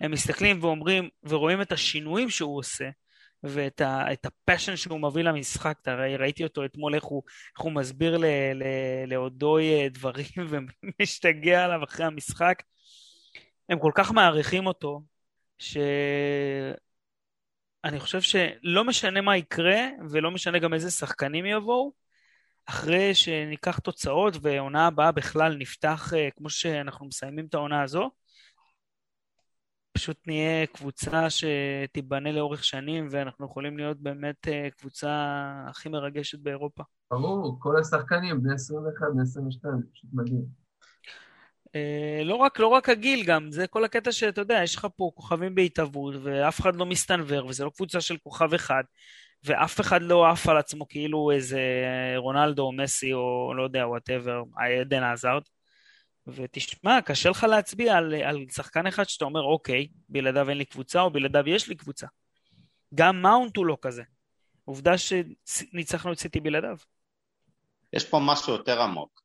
[0.00, 2.88] הם מסתכלים ואומרים, ורואים את השינויים שהוא עושה,
[3.42, 7.22] ואת ה, הפשן שהוא מביא למשחק, אתה ראי, ראיתי אותו אתמול איך הוא,
[7.56, 8.24] איך הוא מסביר ל,
[9.82, 12.62] אה, דברים ומשתגע עליו אחרי המשחק.
[13.68, 15.02] הם כל כך מעריכים אותו,
[15.58, 16.74] שאני
[17.98, 21.92] חושב שלא משנה מה יקרה, ולא משנה גם איזה שחקנים יבואו,
[22.66, 28.10] אחרי שניקח תוצאות ועונה הבאה בכלל נפתח אה, כמו שאנחנו מסיימים את העונה הזו,
[29.98, 35.10] פשוט נהיה קבוצה שתיבנה לאורך שנים, ואנחנו יכולים להיות באמת אה, קבוצה
[35.68, 36.82] הכי מרגשת באירופה.
[37.10, 40.44] ברור, כל השחקנים, בני 21, בני 22, פשוט מדהים.
[41.74, 45.10] אה, לא רק, לא רק הגיל גם, זה כל הקטע שאתה יודע, יש לך פה
[45.14, 48.82] כוכבים בהתהוות, ואף אחד לא מסתנוור, וזה לא קבוצה של כוכב אחד,
[49.44, 51.60] ואף אחד לא עף על עצמו כאילו איזה
[52.16, 54.42] רונלדו או מסי או לא יודע, whatever,
[54.80, 55.42] עדן עזארד.
[56.34, 61.00] ותשמע, קשה לך להצביע על, על שחקן אחד שאתה אומר, אוקיי, בלעדיו אין לי קבוצה,
[61.00, 62.06] או בלעדיו יש לי קבוצה.
[62.94, 64.02] גם מאונט הוא לא כזה.
[64.64, 66.76] עובדה שניצחנו את סיטי בלעדיו.
[67.92, 69.22] יש פה משהו יותר עמוק.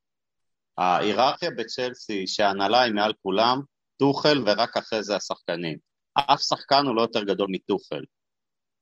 [0.78, 3.60] ההיררכיה בצ'לסי שההנהלה היא מעל כולם,
[3.96, 5.78] טוחל ורק אחרי זה השחקנים.
[6.14, 8.04] אף שחקן הוא לא יותר גדול מטוחל.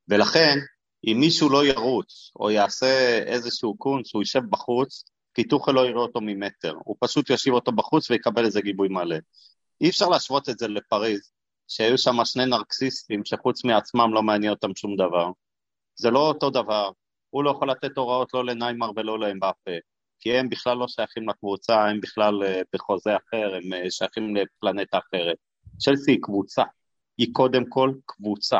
[0.08, 0.58] ולכן,
[1.04, 6.00] אם מישהו לא ירוץ או יעשה איזשהו קונץ, הוא יישב בחוץ, כי טוחל לא יראה
[6.00, 9.16] אותו ממטר, הוא פשוט ישיב אותו בחוץ ויקבל איזה גיבוי מלא.
[9.80, 11.32] אי אפשר להשוות את זה לפריז,
[11.68, 15.30] שהיו שם שני נרקסיסטים שחוץ מעצמם לא מעניין אותם שום דבר.
[15.94, 16.90] זה לא אותו דבר,
[17.30, 19.70] הוא לא יכול לתת הוראות לא לניימר ולא לאמבפה,
[20.20, 24.98] כי הם בכלל לא שייכים לקבוצה, הם בכלל uh, בחוזה אחר, הם uh, שייכים לפלנטה
[24.98, 25.36] אחרת.
[25.78, 26.62] צ'לסי היא קבוצה,
[27.18, 28.58] היא קודם כל קבוצה,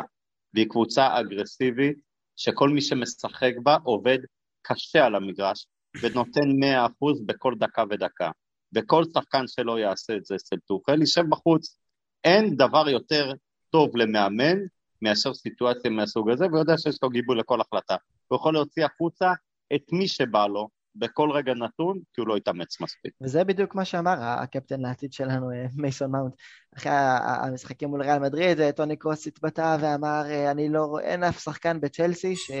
[0.53, 1.97] והיא קבוצה אגרסיבית,
[2.35, 4.17] שכל מי שמשחק בה עובד
[4.61, 5.67] קשה על המגרש,
[6.01, 8.31] ונותן 100% בכל דקה ודקה.
[8.75, 11.77] וכל שחקן שלא יעשה את זה אצל טוחל יישב בחוץ.
[12.23, 13.33] אין דבר יותר
[13.69, 14.57] טוב למאמן
[15.01, 17.95] מאשר סיטואציה מהסוג הזה, והוא יודע שיש לו גיבוי לכל החלטה.
[18.27, 19.31] הוא יכול להוציא החוצה
[19.75, 23.13] את מי שבא לו, בכל רגע נתון, כי הוא לא התאמץ מספיק.
[23.21, 26.33] וזה בדיוק מה שאמר הקפטן לעתיד שלנו, אה, מייסון מאונט.
[26.77, 26.91] אחרי
[27.43, 31.39] המשחקים מול ריאל מדריד, אה, טוני קרוס התבטא ואמר, אה, אני לא רואה, אין אף
[31.39, 32.51] שחקן בצ'לסי ש...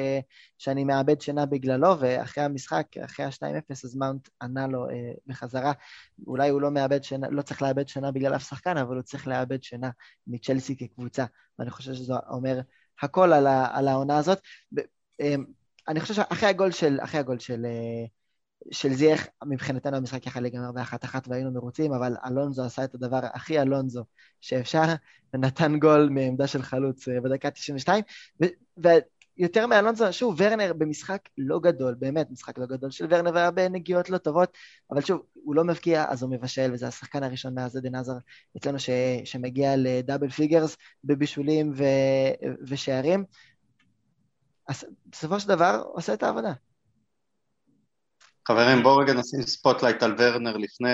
[0.57, 5.71] שאני מאבד שינה בגללו, ואחרי המשחק, אחרי ה-2-0, אז מאונט ענה לו אה, בחזרה,
[6.27, 9.27] אולי הוא לא מאבד שינה, לא צריך לאבד שינה בגלל אף שחקן, אבל הוא צריך
[9.27, 9.89] לאבד שינה
[10.27, 11.25] מצ'לסי כקבוצה.
[11.59, 12.61] ואני חושב שזה אומר
[13.01, 13.77] הכל על, ה...
[13.77, 14.39] על העונה הזאת.
[15.87, 17.65] אני חושב שאחרי הגול של, אחרי הגול של
[18.71, 23.19] של זייח, מבחינתנו המשחק יכל להיגמר באחת אחת והיינו מרוצים, אבל אלונזו עשה את הדבר
[23.33, 24.03] הכי אלונזו
[24.41, 24.83] שאפשר,
[25.33, 28.03] ונתן גול מעמדה של חלוץ אה, בדקה 92,
[28.77, 34.09] ויותר מאלונזו, שוב, ורנר במשחק לא גדול, באמת משחק לא גדול של ורנר והרבה נגיעות
[34.09, 34.57] לא טובות,
[34.91, 38.17] אבל שוב, הוא לא מבקיע, אז הוא מבשל, וזה השחקן הראשון מאז עדן עזאר
[38.57, 38.89] אצלנו ש,
[39.25, 41.83] שמגיע ל double figures בבישולים ו,
[42.67, 43.23] ושערים.
[44.67, 46.53] אז בסופו של דבר עושה את העבודה.
[48.47, 50.89] חברים, בואו רגע נשים spotlight על ורנר לפני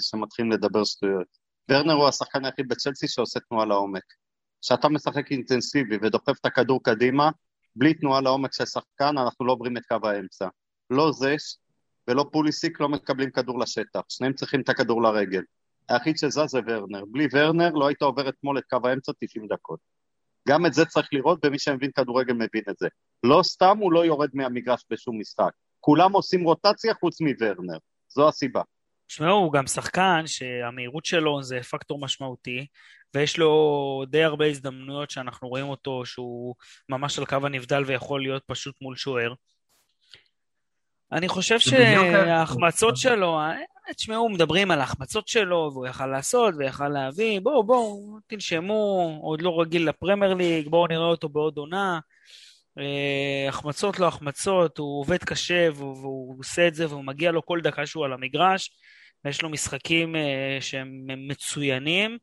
[0.00, 1.26] שמתחילים לדבר שטויות.
[1.70, 4.02] ורנר הוא השחקן היחיד בצ'לסי שעושה תנועה לעומק.
[4.62, 7.30] כשאתה משחק אינטנסיבי ודוחף את הכדור קדימה,
[7.76, 10.48] בלי תנועה לעומק של שחקן, אנחנו לא עוברים את קו האמצע.
[10.90, 11.36] לא זה
[12.08, 15.42] ולא פוליסיק לא מקבלים כדור לשטח, שניהם צריכים את הכדור לרגל.
[15.88, 17.04] היחיד שזז זה ורנר.
[17.08, 19.80] בלי ורנר לא היית עובר אתמול את קו האמצע 90 דקות.
[20.48, 22.88] גם את זה צריך לראות, ומי שמבין כדורגל מבין את זה.
[23.22, 25.50] לא סתם הוא לא יורד מהמגרש בשום משחק.
[25.86, 28.62] כולם עושים רוטציה חוץ מוורנר, זו הסיבה.
[29.06, 32.66] תשמעו, הוא גם שחקן שהמהירות שלו זה פקטור משמעותי,
[33.14, 36.54] ויש לו די הרבה הזדמנויות שאנחנו רואים אותו שהוא
[36.88, 39.34] ממש על קו הנבדל ויכול להיות פשוט מול שוער.
[41.12, 43.38] אני חושב שההחמצות שלו,
[43.96, 49.60] תשמעו, מדברים על ההחמצות שלו, והוא יכל לעשות ויכל להביא, בואו, בואו, תנשמו, עוד לא
[49.60, 51.98] רגיל לפרמייר ליג, בואו נראה אותו בעוד עונה.
[52.78, 57.46] אה, החמצות לא החמצות, הוא עובד קשה והוא, והוא עושה את זה והוא מגיע לו
[57.46, 58.70] כל דקה שהוא על המגרש,
[59.24, 62.18] ויש לו משחקים אה, שהם מצוינים,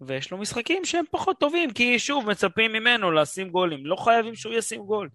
[0.00, 4.54] ויש לו משחקים שהם פחות טובים, כי שוב, מצפים ממנו לשים גולים, לא חייבים שהוא
[4.54, 5.08] ישים גול.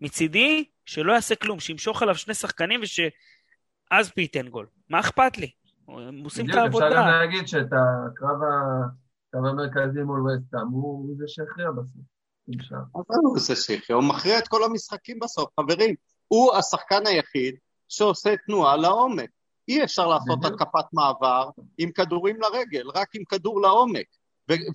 [0.00, 4.66] מצידי, שלא יעשה כלום, שימשוך עליו שני שחקנים ושאז פייתן גול.
[4.90, 5.50] מה אכפת לי?
[5.88, 6.88] הם עושים את העבודה.
[6.88, 8.36] אפשר גם להגיד שאת הקרב
[9.34, 12.17] המרכזי מול וסטאם, הוא זה שהכריע בסוף.
[13.36, 15.94] זה שהכריע, הוא מכריע את כל המשחקים בסוף, חברים.
[16.28, 17.54] הוא השחקן היחיד
[17.88, 19.30] שעושה תנועה לעומק.
[19.68, 24.06] אי אפשר לעשות התקפת מעבר עם כדורים לרגל, רק עם כדור לעומק.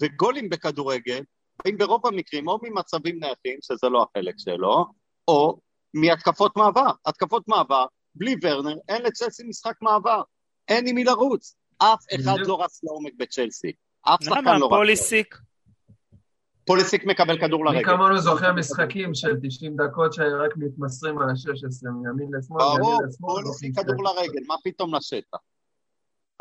[0.02, 1.24] וגולים בכדורגל
[1.64, 4.86] באים ברוב המקרים או ממצבים נייחים, שזה לא החלק שלו,
[5.28, 5.58] או
[5.94, 6.92] מהתקפות מעבר.
[7.06, 10.22] התקפות מעבר, בלי ורנר, אין לצ'לסי משחק מעבר.
[10.68, 11.56] אין עם מי לרוץ.
[11.78, 13.72] אף אחד לא רץ לעומק בצ'לסי.
[14.02, 14.72] אף שחקן לא רץ.
[14.72, 15.36] פוליסיק?
[16.66, 17.78] פוליסיק מקבל כדור לרגל.
[17.78, 22.80] מי כמונו זוכר משחקים של 90 דקות שרק מתמסרים על ה-16, מימין לשמאל, מימין לשמאל.
[22.80, 25.38] ברור, פוליסיק כדור לרגל, מה פתאום לשטח?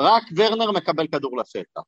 [0.01, 1.83] רק ורנר מקבל כדור לשטח.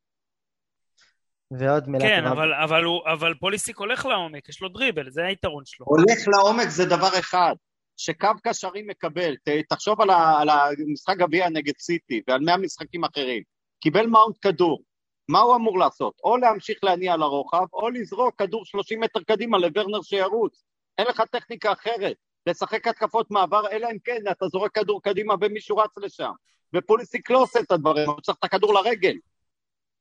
[1.50, 5.62] ועוד מילה כן, אבל, אבל, הוא, אבל פוליסיק הולך לעומק, יש לו דריבל, זה היתרון
[5.66, 5.86] שלו.
[5.86, 7.54] הולך לעומק זה דבר אחד,
[7.96, 13.04] שקו קשרים מקבל, ת, תחשוב על, ה, על המשחק גביע נגד סיטי ועל 100 משחקים
[13.04, 13.42] אחרים,
[13.80, 14.82] קיבל מאונט כדור,
[15.28, 16.20] מה הוא אמור לעשות?
[16.24, 20.64] או להמשיך להניע לרוחב, או לזרוק כדור 30 מטר קדימה לוורנר שירוץ.
[20.98, 22.16] אין לך טכניקה אחרת.
[22.46, 26.30] לשחק התקפות מעבר, אלא אם כן אתה זורק כדור קדימה ומישהו רץ לשם.
[26.74, 29.16] ופוליסיק לא עושה את הדברים, הוא צריך את הכדור לרגל.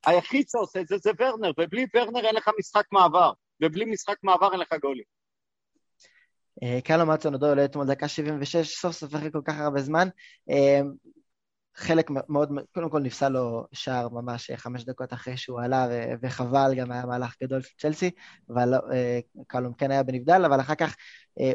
[0.06, 3.32] היחיד שעושה את זה זה ורנר, ובלי ורנר אין לך משחק מעבר,
[3.62, 5.04] ובלי משחק מעבר אין לך גולים.
[6.62, 10.08] אה, קלו מצון עוד עולה אתמול דקה 76, סוף סוף אחרי כל כך הרבה זמן.
[11.78, 15.86] אה, חלק מאוד, קודם כל נפסל לו שער ממש אה, חמש דקות אחרי שהוא עלה,
[16.22, 18.10] וחבל, גם היה מהלך גדול של צ'לסי,
[18.50, 18.74] אבל
[19.46, 20.94] קלום כן היה בנבדל, אבל אחר כך אה,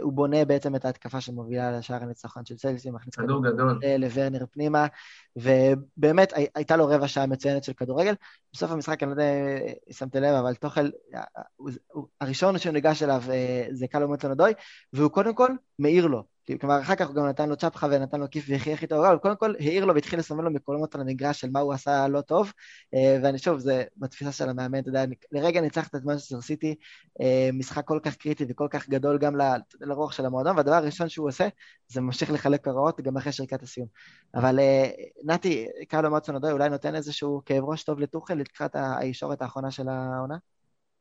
[0.02, 4.88] הוא בונה בעצם את ההתקפה שמובילה לשער הניצחון של צלסי, מכניס כדור גדול לוורנר פנימה,
[5.36, 8.14] ובאמת הייתה לו רבע שעה מצוינת של כדורגל.
[8.54, 9.32] בסוף המשחק, אני לא יודע
[9.88, 10.90] אם שמתם לב, אבל תוכל,
[12.22, 14.54] הראשון שהוא ניגש אליו אה, זה קלו מוטלנודוי,
[14.94, 16.24] והוא קודם כל מעיר לו.
[16.62, 19.36] כלומר, אחר כך הוא גם נתן לו צ'פחה ונתן לו כיף והחייך איתו, אבל קודם
[19.36, 22.54] כל העיר לו והתחיל לסמן לו מקולמות על המגרש של מה הוא עשה לא טוב,
[22.94, 26.76] אה, ואני שוב, זה בתפיסה של המאמן, אתה יודע, לרגע ניצחת את מנצ'סטר סיטי,
[27.54, 29.36] משחק כל כך קריטי וכל כך גדול גם
[29.82, 31.48] לרוח של המועדון, והדבר הראשון שהוא עושה,
[31.88, 33.88] זה ממשיך לחלק הוראות גם אחרי שריקת הסיום.
[34.36, 34.90] אבל אה,
[35.24, 39.90] נתי, קרלו מצון אדוי אולי נותן איזשהו כאב ראש טוב לטוחל לקראת הישורת האחרונה של
[39.90, 40.38] העונה?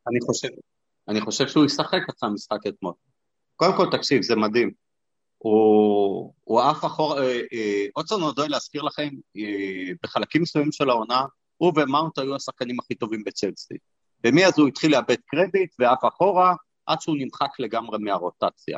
[0.07, 0.49] אני חושב,
[1.07, 2.93] אני חושב שהוא ישחק אחרי המשחק אתמול.
[3.55, 4.71] קודם כל, תקשיב, זה מדהים.
[5.37, 7.23] הוא, הוא עף אחורה,
[7.95, 11.21] האדסון אודוי להזכיר לכם, אה, בחלקים מסוימים של העונה,
[11.57, 13.73] הוא ומאונט היו השחקנים הכי טובים בצ'לסי.
[14.23, 16.55] ומאז הוא התחיל לאבד קרדיט ועף אחורה,
[16.89, 18.77] עד שהוא נמחק לגמרי מהרוטציה.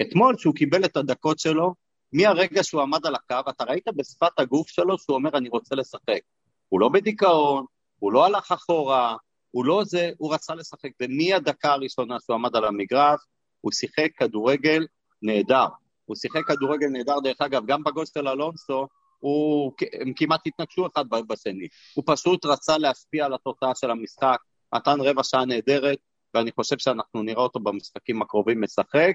[0.00, 1.74] אתמול, כשהוא קיבל את הדקות שלו,
[2.12, 6.20] מהרגע שהוא עמד על הקו, אתה ראית בשפת הגוף שלו שהוא אומר, אני רוצה לשחק.
[6.68, 7.64] הוא לא בדיכאון,
[7.98, 9.16] הוא לא הלך אחורה,
[9.50, 10.90] הוא לא זה, הוא רצה לשחק.
[11.02, 13.20] ומהדקה הראשונה שהוא עמד על המגרש,
[13.60, 14.86] הוא שיחק כדורגל
[15.22, 15.66] נהדר.
[16.04, 18.86] הוא שיחק כדורגל נהדר, דרך אגב, גם בגול של אלונסו,
[19.18, 21.68] הוא, הם כמעט התנגשו אחד בשני.
[21.94, 24.38] הוא פשוט רצה להשפיע על התוצאה של המשחק,
[24.74, 25.98] נתן רבע שעה נהדרת,
[26.34, 29.12] ואני חושב שאנחנו נראה אותו במשחקים הקרובים משחק.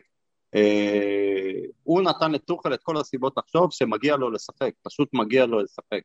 [0.56, 1.52] אה,
[1.84, 6.02] הוא נתן לטוחל את כל הסיבות לחשוב שמגיע לו לשחק, פשוט מגיע לו לשחק.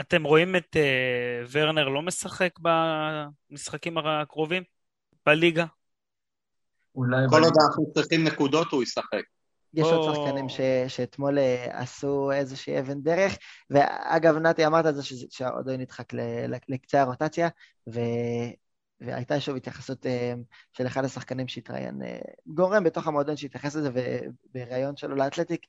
[0.00, 2.58] אתם רואים את אה, ורנר לא משחק
[3.50, 4.62] במשחקים הקרובים
[5.26, 5.64] בליגה?
[7.30, 9.22] כל עוד אנחנו צריכים נקודות הוא ישחק.
[9.74, 10.46] יש עוד שחקנים
[10.88, 13.36] שאתמול אה, עשו איזושהי אבן דרך,
[13.70, 16.12] ואגב, נתי אמרת את זה שעוד לא נדחק
[16.68, 17.48] לקצה הרוטציה,
[19.00, 20.34] והייתה שוב התייחסות אה,
[20.72, 23.90] של אחד השחקנים שהתראיין, אה, גורם בתוך המועדון שהתייחס לזה
[24.54, 25.66] בריאיון שלו לאתלטיק,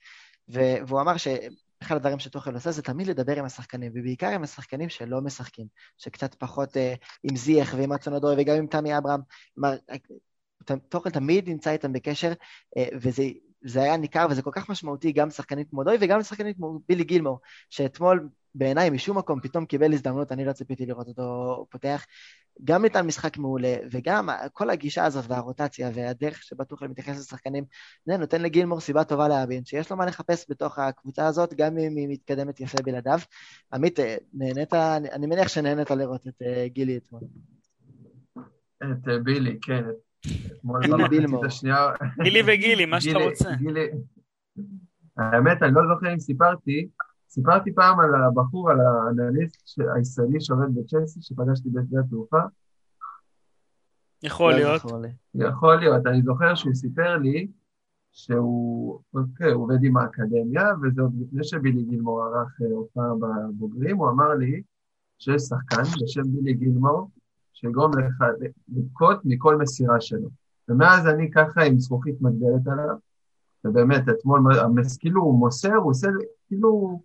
[0.47, 5.21] והוא אמר שאחד הדברים שתוכל עושה זה תמיד לדבר עם השחקנים, ובעיקר עם השחקנים שלא
[5.21, 5.67] משחקים,
[5.97, 9.21] שקצת פחות אה, עם זייח ועם אצונדוי וגם עם תמי אברהם,
[9.55, 9.75] כלומר,
[10.89, 12.33] תוכן תמיד נמצא איתם בקשר,
[13.01, 13.23] וזה
[13.61, 17.03] זה היה ניכר וזה כל כך משמעותי גם לשחקנים כמו דוי וגם לשחקנים כמו בילי
[17.03, 22.05] גילמור, שאתמול בעיניי משום מקום פתאום קיבל הזדמנות, אני לא ציפיתי לראות אותו פותח,
[22.63, 27.63] גם ניתן משחק מעולה, וגם כל הגישה הזאת והרוטציה והדרך תוכל מתייחס לשחקנים,
[28.05, 31.95] זה נותן לגילמור סיבה טובה להבין שיש לו מה לחפש בתוך הקבוצה הזאת, גם אם
[31.95, 33.19] היא מתקדמת יפה בלעדיו.
[33.73, 33.99] עמית,
[34.33, 34.73] נהנית,
[35.13, 37.21] אני מניח שנהנית לראות את אה, גילי אתמול.
[38.83, 39.83] את אה, בילי, כן.
[41.09, 41.27] גילי.
[42.23, 43.49] גילי וגילי, מה שאתה רוצה.
[45.17, 46.87] האמת, אני לא זוכר אם סיפרתי,
[47.29, 52.39] סיפרתי פעם על הבחור, על האנליסט הישראלי שעובד בצ'לסי, שפגשתי בשדה התעופה.
[54.23, 54.81] יכול להיות.
[55.35, 56.05] יכול להיות.
[56.07, 57.47] אני זוכר שהוא סיפר לי
[58.11, 64.09] שהוא אוקיי, עובד עם האקדמיה, וזה עוד לפני שבילי גילמור ערך אה, הופעה בבוגרים, הוא
[64.09, 64.61] אמר לי
[65.19, 67.09] שיש שחקן בשם בילי גילמור,
[67.53, 68.23] שיגרום לך
[68.69, 70.29] לבכות מכל מסירה שלו.
[70.69, 72.95] ומאז אני ככה עם זכוכית מגדלת עליו,
[73.65, 74.41] ובאמת, אתמול,
[74.99, 76.07] כאילו הוא מוסר, הוא עושה,
[76.47, 77.01] כאילו,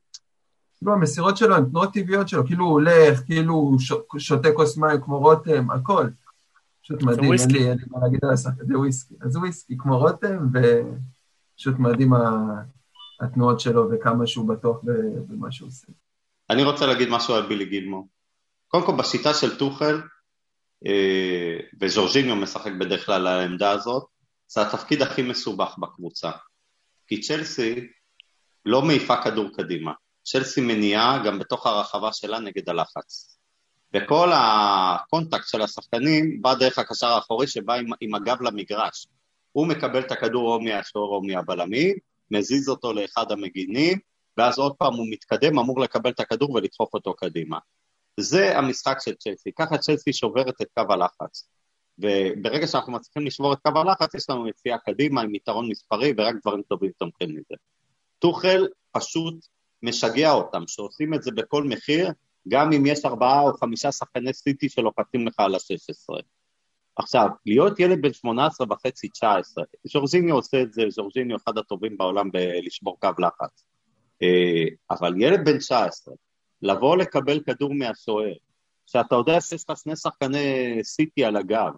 [0.82, 3.78] כאילו המסירות שלו הן תנועות טבעיות שלו, כאילו הוא הולך, כאילו הוא
[4.18, 6.06] שותה כוס מים כמו רותם, הכל.
[6.82, 9.14] פשוט מדהים, אין לי, אין לי מה להגיד על השחקן, זה וויסקי.
[9.20, 12.12] אז וויסקי כמו רותם, ופשוט מדהים
[13.20, 14.80] התנועות שלו וכמה שהוא בטוח
[15.28, 15.86] במה שהוא עושה.
[16.50, 18.08] אני רוצה להגיד משהו על בילי גילמור.
[18.68, 20.02] קודם כל, בשיטה של טוחל,
[20.86, 24.04] אה, וז'ורג'יניו משחק בדרך כלל על העמדה הזאת,
[24.48, 26.30] זה התפקיד הכי מסובך בקבוצה.
[27.06, 27.86] כי צ'לסי
[28.66, 29.92] לא מעיפה כדור קדימה.
[30.24, 33.38] צ'לסי מניעה גם בתוך הרחבה שלה נגד הלחץ.
[33.94, 39.06] וכל ה contact של השחקנים בא דרך הקשר האחורי שבא עם, עם הגב למגרש.
[39.52, 41.96] הוא מקבל את הכדור או מהשור או מהבלמים,
[42.30, 43.98] מזיז אותו לאחד המגינים,
[44.36, 47.58] ואז עוד פעם הוא מתקדם, אמור לקבל את הכדור ולדחוף אותו קדימה.
[48.20, 51.48] זה המשחק של צ'לסי, ככה צ'לסי שוברת את קו הלחץ.
[51.98, 56.34] וברגע שאנחנו מצליחים לשבור את קו הלחץ, יש לנו יציאה קדימה עם יתרון מספרי ורק
[56.42, 57.54] דברים טובים תומכים מזה.
[58.18, 59.34] טוחל פשוט
[59.82, 62.12] משגע אותם, שעושים את זה בכל מחיר,
[62.48, 66.22] גם אם יש ארבעה או חמישה שחקני סיטי שלוחצים לך על ה-16.
[66.96, 72.30] עכשיו, להיות ילד בן 18 וחצי, 19, ז'ורג'יניו עושה את זה, ז'ורג'יניו אחד הטובים בעולם
[72.30, 73.64] בלשבור קו לחץ.
[74.22, 76.14] אה, אבל ילד בן 19,
[76.62, 78.34] לבוא לקבל כדור מהשוער,
[78.86, 81.72] שאתה יודע שיש לך שני שחקני סיטי על הגב,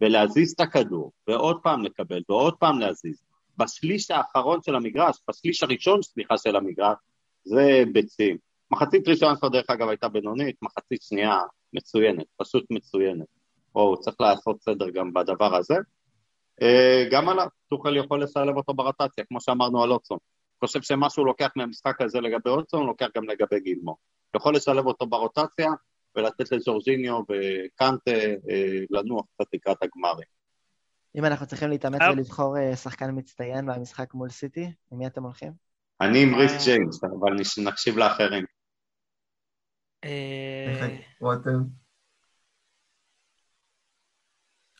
[0.00, 3.22] ולהזיז את הכדור, ועוד פעם לקבל, ועוד פעם להזיז,
[3.58, 6.96] בשליש האחרון של המגרש, בשליש הראשון, סליחה, של המגרש,
[7.44, 8.36] זה ביצים.
[8.70, 11.38] מחצית ראשונה שלו דרך אגב הייתה בינונית, מחצית שנייה
[11.72, 13.26] מצוינת, פשוט מצוינת.
[13.74, 15.74] או צריך לעשות סדר גם בדבר הזה.
[16.62, 20.18] אה, גם עליו, טוחל יכול לשלב אותו ברוטציה, כמו שאמרנו על אוטסון.
[20.60, 23.96] חושב שמה שהוא לוקח מהמשחק הזה לגבי אוטסון, הוא לוקח גם לגבי גילמו.
[24.36, 25.70] יכול לשלב אותו ברוטציה
[26.16, 28.10] ולתת לז'ורג'יניו וקנטה
[28.50, 30.26] אה, לנוח קצת לקראת הגמרים.
[31.16, 35.69] אם אנחנו צריכים להתאמץ ולבחור אה, שחקן מצטיין במשחק מול סיטי, עם מי אתם הולכים?
[36.00, 37.32] אני עם ריס ג'יימס, אבל
[37.64, 38.44] נקשיב לאחרים.
[41.20, 41.62] רותם?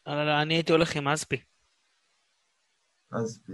[0.06, 1.42] אני הייתי הולך עם אספי.
[3.10, 3.52] אספי.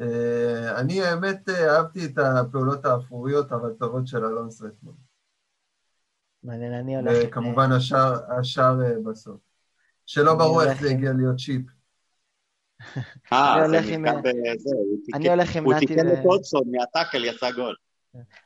[0.00, 4.94] אה, אני האמת אה, אהבתי את הפעולות האפוריות אבל טובות של אלון אתמול.
[6.42, 7.12] מעניין, אני הולך...
[7.26, 7.72] וכמובן
[8.38, 9.40] השאר אה, בסוף.
[10.06, 11.79] שלא ברור איך זה הגיע להיות צ'יפ.
[13.32, 14.70] אה, זה נתקע בזה,
[15.14, 15.86] אני הולך עם נתי...
[15.86, 17.74] הוא תיקן את הדסון, מה tackle יצא גול.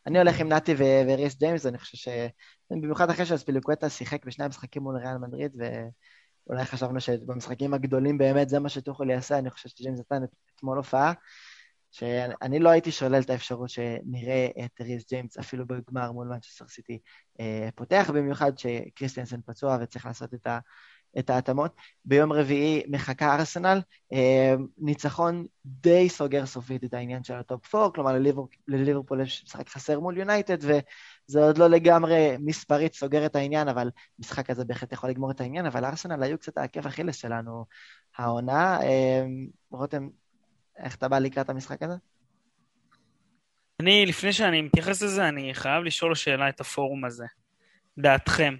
[0.06, 2.08] אני הולך עם נתי וריס ג'יימס, אני חושב ש...
[2.70, 8.58] במיוחד אחרי שאספיליקווטה שיחק בשני המשחקים מול ריאל מדריד, ואולי חשבנו שבמשחקים הגדולים באמת זה
[8.58, 10.22] מה שטוחל יעשה, אני חושב שג'יימס נתן
[10.56, 11.12] אתמול הופעה,
[11.90, 16.98] שאני לא הייתי שולל את האפשרות שנראה את ריס ג'יימס אפילו בגמר מול מנצ'סטר סיטי
[17.40, 20.58] אה, פותח, במיוחד שקריסטיאנסן פצוע וצריך לעשות את ה...
[21.18, 21.76] את ההתאמות.
[22.04, 23.80] ביום רביעי מחכה ארסנל,
[24.12, 28.12] אה, ניצחון די סוגר סופית את העניין של ה top 4, כלומר
[28.68, 33.90] לליברפול יש משחק חסר מול יונייטד, וזה עוד לא לגמרי מספרית סוגר את העניין, אבל
[34.18, 37.64] משחק הזה בהחלט יכול לגמור את העניין, אבל ארסנל היו קצת העקב אכילס שלנו
[38.16, 38.80] העונה.
[38.82, 39.24] אה,
[39.70, 40.08] רותם,
[40.78, 41.94] איך אתה בא לקראת המשחק הזה?
[43.80, 47.26] אני, לפני שאני מתייחס לזה, אני חייב לשאול שאלה את הפורום הזה.
[47.98, 48.54] דעתכם,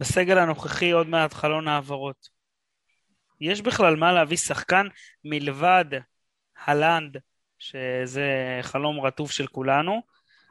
[0.00, 2.28] בסגל הנוכחי עוד מעט חלון העברות.
[3.40, 4.86] יש בכלל מה להביא שחקן
[5.24, 5.84] מלבד
[6.64, 7.16] הלנד,
[7.58, 10.02] שזה חלום רטוב של כולנו,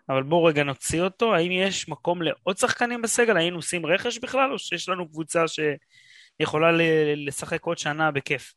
[0.10, 1.36] אבל בואו רגע נוציא אותו.
[1.36, 3.38] האם יש מקום לעוד שחקנים בסגל?
[3.38, 6.72] היינו עושים רכש בכלל, או שיש לנו קבוצה שיכולה
[7.16, 8.54] לשחק עוד שנה בכיף?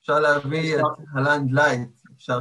[0.00, 0.80] אפשר להביא את
[1.14, 2.38] הלנד lite, אפשר,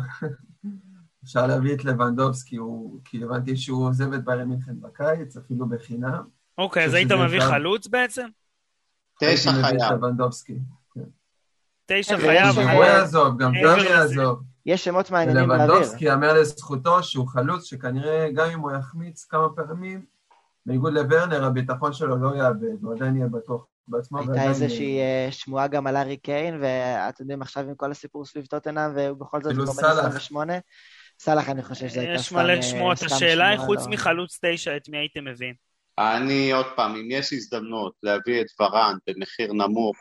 [1.24, 2.58] אפשר להביא את לבנדובסקי,
[3.06, 6.43] כי הבנתי שהוא עוזב את ביירן מינכן בקיץ, אפילו בחינם.
[6.58, 8.28] אוקיי, אז היית מביא חלוץ בעצם?
[9.20, 10.01] תשע חייב.
[10.93, 11.01] כן.
[11.86, 12.56] תשע חייב.
[12.56, 14.43] גם הוא יעזוב, גם גם יעזוב.
[14.66, 15.66] יש שמות מעניינים להעביר.
[15.66, 20.06] לבנדובסקי יאמר לזכותו שהוא חלוץ שכנראה גם אם הוא יחמיץ כמה פעמים,
[20.66, 24.20] בניגוד לוורנר, הביטחון שלו לא יאבד, הוא עדיין יהיה בטוח בעצמו.
[24.20, 28.45] הייתה איזושהי אה, שמועה גם על הארי קיין, ואתם יודעים, עכשיו עם כל הסיפור סביב
[28.45, 30.06] טוטנאם, ובכל זאת אפילו הוא בן סאלח.
[30.06, 30.54] 28.
[31.20, 32.36] סאלח, אני חושב שזו הייתה יש סתם...
[32.36, 33.04] מלא אה, שמועות.
[33.04, 35.54] השאלה היא, חוץ לא- מחלוץ תשע, את מי הייתם מביאים?
[36.00, 39.98] אני עוד פעם, אם יש הזדמנות להביא את ורן במחיר נמוך,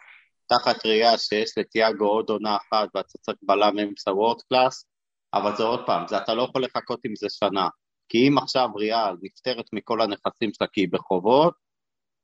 [0.46, 4.86] תחת ראייה שיש לתיאגו עוד עונה אחת ואתה צריך בלם אמצע וורד קלאס,
[5.34, 7.68] אבל זה עוד פעם, זה אתה לא יכול לחכות עם זה שנה.
[8.08, 11.54] כי אם עכשיו ריאל נפטרת מכל הנכסים שלה כי היא בחובות,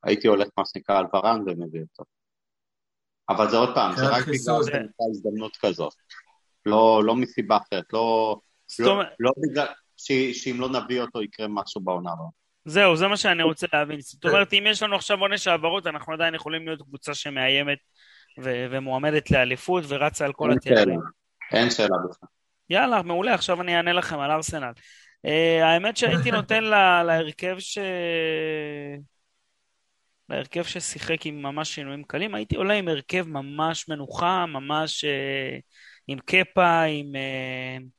[0.04, 2.04] הייתי הולך מה שנקרא על ורן ומביא אותו.
[3.28, 4.64] אבל זה עוד פעם, זה רק בגלל.
[4.64, 5.94] שהייתה הזדמנות כזאת.
[6.66, 8.36] לא, לא מסיבה אחרת, לא,
[8.78, 9.66] לא, לא בגלל
[9.96, 12.28] ש- שאם לא נביא אותו יקרה משהו בעונה הבאה.
[12.68, 14.00] זהו, זה מה שאני רוצה להבין.
[14.00, 17.78] זאת אומרת, אם יש לנו עכשיו עונש העברות, אנחנו עדיין יכולים להיות קבוצה שמאיימת
[18.42, 21.00] ו- ומועמדת לאליפות ורצה על כל התארים.
[21.52, 22.28] אין שאלה בכלל.
[22.70, 24.72] יאללה, מעולה, עכשיו אני אענה לכם על ארסנל.
[25.26, 27.78] Uh, האמת שהייתי נותן לה, להרכב ש...
[30.28, 35.60] להרכב ששיחק עם ממש שינויים קלים, הייתי עולה עם הרכב ממש מנוחה, ממש uh,
[36.08, 37.97] עם קפה, עם, uh,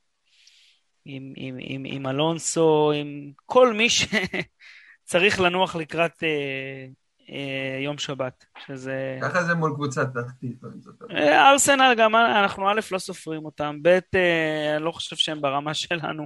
[1.09, 8.45] עם, עם, עם, עם אלונסו, עם כל מי שצריך לנוח לקראת uh, uh, יום שבת,
[8.67, 9.19] שזה...
[9.21, 10.61] ככה זה מול קבוצה תחתית.
[11.11, 15.73] אה, ארסנל גם אנחנו א' לא סופרים אותם, ב' אה, אני לא חושב שהם ברמה
[15.73, 16.25] שלנו,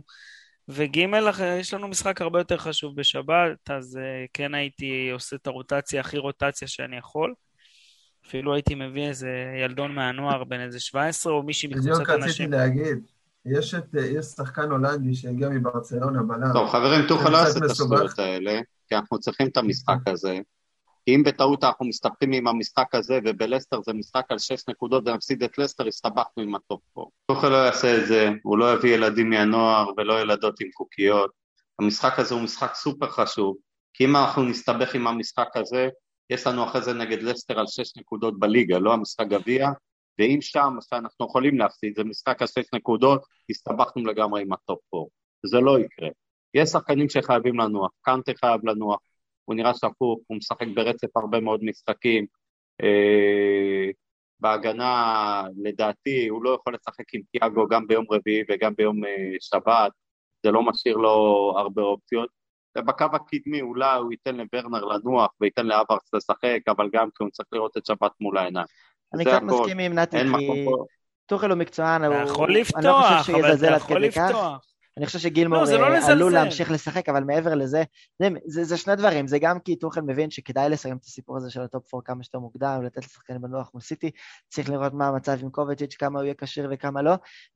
[0.68, 5.48] וג' אה, יש לנו משחק הרבה יותר חשוב בשבת, אז אה, כן הייתי עושה את
[5.48, 7.34] הרוטציה, הכי רוטציה שאני יכול.
[8.28, 9.30] אפילו הייתי מביא איזה
[9.64, 12.52] ילדון מהנוער בן איזה 17 או מישהי בדיוק מקבוצת רציתי אנשים.
[12.52, 12.98] להגיד,
[13.46, 16.54] יש את- יש שחקן הולנדי שהגיע מברצלונה בלם.
[16.54, 17.70] טוב, חברים, טוחל לא יעשה את.
[17.72, 20.40] השטויות האלה, כי אנחנו צריכים את המשחק הזה.
[21.06, 25.44] כי אם בטעות אנחנו מסתבכים עם המשחק הזה, ובלסטר זה משחק על שש נקודות ונפסיד
[25.44, 27.10] את לסטר, הסתבכנו עם ה top four.
[27.28, 31.32] טוחל לא יעשה את זה, הוא לא יביא ילדים מהנוער ולא ילדות עם קוקיות.
[31.80, 33.56] המשחק הזה הוא משחק סופר חשוב,
[33.94, 35.90] כי אם אנחנו נסתבך עם המשחק הזה,
[36.30, 39.70] יש לנו אחרי זה נגד לסטר על שש נקודות בליגה, לא המשחק גביע,
[40.20, 44.80] ואם שם, שאנחנו יכולים להפסיד, זה משחק על שש נקודות, הסתבכנו לגמרי עם ה top
[44.90, 45.08] four.
[45.46, 46.10] זה לא יקרה.
[46.54, 49.00] יש שחקנים שחייבים לנוח, קנטה חייב לנוח,
[49.46, 52.26] הוא נראה שפוך, הוא משחק ברצף הרבה מאוד משחקים.
[52.84, 53.90] אה,
[54.40, 59.92] בהגנה, לדעתי, הוא לא יכול לשחק עם תיאגו גם ביום רביעי וגם ביום אה, שבת,
[60.44, 62.30] זה לא משאיר לו הרבה אופציות.
[62.78, 67.50] ובקו הקדמי אולי הוא ייתן לברנר לנוח וייתן להאברץ לשחק, אבל גם כי הוא צריך
[67.52, 68.66] לראות את שבת מול העיניים.
[69.14, 69.42] אני קצת.
[69.42, 70.66] מסכים עם נתי, כי.
[71.26, 72.16] טוחל הוא מקצוען, הוא...
[72.16, 74.22] יכול אני לא לפתוח, חושב שיזלזל אתה עד כדי כך.
[74.28, 74.74] לפתוח.
[74.98, 76.12] אני חושב שגילמור לא, זה לא אה.
[76.12, 77.84] עלול להמשיך לשחק, אבל מעבר לזה,
[78.20, 81.50] זה, זה, זה שני דברים, זה גם כי טוחל מבין שכדאי לסיים את הסיפור הזה
[81.50, 84.12] של ה top 4 כמה שיותר מוקדם, לתת לשחקנים לנוח מול סיטי,
[84.50, 87.14] צריך לראות מה המצב עם קובצ'יץ', כמה הוא יהיה כשיר וכמה לא,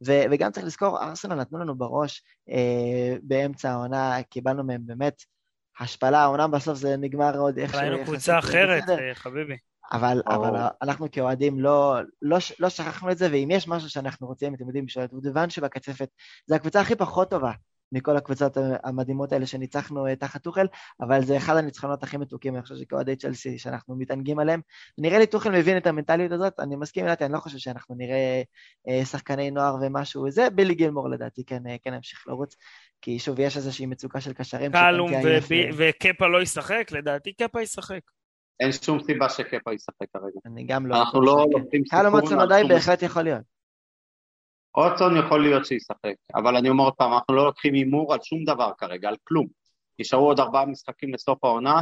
[0.08, 5.24] ו, וגם צריך לזכור, ארסנל נתנו לנו בראש אה, באמצע העונה, קיבלנו מהם באמת
[5.80, 7.80] השפלה, העונה בסוף זה נגמר עוד איכשהו.
[7.80, 9.00] ראינו יחסית קבוצה אחרת, בסדר.
[9.00, 9.58] אה, חביבי.
[9.92, 10.48] אבל, ברור.
[10.48, 14.66] אבל אנחנו כאוהדים לא, לא, לא שכחנו את זה, ואם יש משהו שאנחנו רוצים, אתם
[14.66, 16.10] יודעים, בשביל הדובדבן שבקצפת,
[16.48, 17.52] זה הקבוצה הכי פחות טובה
[17.92, 20.68] מכל הקבוצות המדהימות האלה שניצחנו אה, תחת טוחל,
[21.02, 24.62] אבל זה אחד הניצחונות הכי מתוקים, אני חושב שכאוהדי צ'לסי, שאנחנו מתענגים עליהם.
[24.98, 27.96] נראה לי טוחל מבין את המנטליות הזאת, אני מסכים עם נתי, אני לא חושב שאנחנו
[27.96, 28.42] נראה
[28.88, 32.56] אה, שחקני נוער ומשהו, זה בילי גילמור לדעתי כן, אה, כן ימשיך לרוץ,
[33.02, 34.72] כי שוב, יש איזושהי מצוקה של קשרים.
[34.72, 35.40] קלום אה,
[35.78, 36.88] וקפה לא ישחק?
[36.92, 38.02] לדעתי קפה ישחק.
[38.60, 40.40] אין שום סיבה שקפה ישחק כרגע.
[40.46, 40.96] אני גם לא...
[40.96, 41.46] אנחנו לא.
[41.52, 43.42] לוקחים סיכון על עדיין שום בהחלט יכול להיות.
[44.78, 48.44] אוטסון יכול להיות שישחק, אבל אני אומר עוד פעם, אנחנו לא לוקחים הימור על שום
[48.44, 49.48] דבר כרגע, על כלום.
[50.00, 51.82] נשארו עוד ארבעה משחקים לסוף העונה,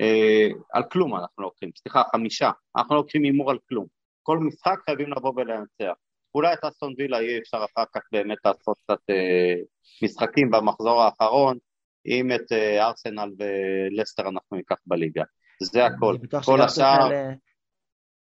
[0.00, 2.50] אה, על כלום אנחנו לא לוקחים, סליחה, חמישה.
[2.76, 3.86] אנחנו לא לוקחים הימור על כלום.
[4.22, 5.94] כל משחק חייבים לבוא ולנצח.
[6.34, 9.54] אולי את אסטון וילה יהיה אפשר אחר כך באמת לעשות קצת אה,
[10.02, 11.58] משחקים במחזור האחרון,
[12.06, 15.22] אם את אה, ארסנל ולסטר אנחנו ניקח בליגה.
[15.62, 16.14] זה הכל.
[16.14, 17.08] אני בטוח כל שגם השאר,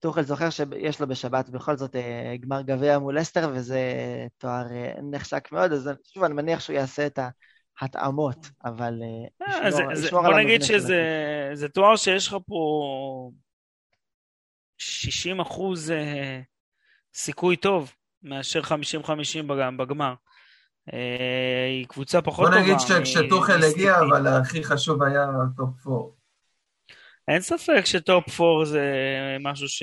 [0.00, 3.80] טוחל, זוכר שיש לו בשבת בכל זאת אה, גמר גביע מול אסטר, וזה
[4.38, 7.18] תואר אה, נחשק מאוד, אז שוב, אני מניח שהוא יעשה את
[7.80, 9.70] ההתאמות, אבל אה, אה,
[10.10, 13.30] בוא נגיד שזה תואר שיש לך פה
[14.78, 15.92] 60 אחוז
[17.14, 18.68] סיכוי טוב מאשר 50-50
[19.46, 20.14] בג- בגמר.
[21.68, 22.62] היא קבוצה פחות בוא טובה.
[22.62, 23.60] נגיד מ- שכשטוחל.
[23.74, 25.26] הגיע, אבל הכי חשוב היה
[25.56, 26.17] top 4.
[27.28, 28.82] אין ספק ש top 4 זה
[29.40, 29.82] משהו ש...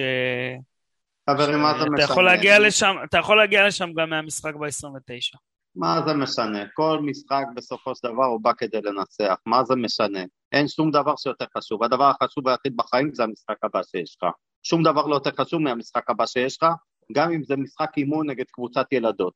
[1.29, 2.03] חברים, מה זה משנה?
[2.03, 5.37] יכול להגיע לשם, אתה יכול להגיע לשם גם מהמשחק ב-29.
[5.75, 6.63] מה זה משנה?
[6.73, 10.19] כל משחק בסופו של דבר הוא בא כדי לנצח, מה זה משנה?
[10.51, 11.83] אין שום דבר שיותר חשוב.
[11.83, 14.29] הדבר החשוב היחיד בחיים זה המשחק הבא שיש לך.
[14.63, 16.69] שום דבר לא יותר חשוב מהמשחק הבא שיש לך,
[17.11, 19.33] גם אם זה משחק אימון נגד קבוצת ילדות.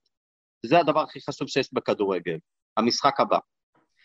[0.65, 2.37] זה הדבר הכי חשוב שיש בכדורגל,
[2.77, 3.37] המשחק הבא.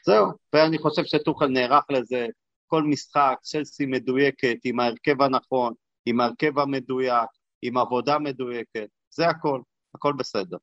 [0.06, 2.26] זהו, ואני חושב שטוחל נערך לזה,
[2.74, 5.74] כל משחק, צ'לסי מדויקת, עם ההרכב הנכון,
[6.06, 7.28] עם ההרכב המדויק,
[7.62, 9.60] עם עבודה מדויקת, זה הכל,
[9.94, 10.56] הכל בסדר.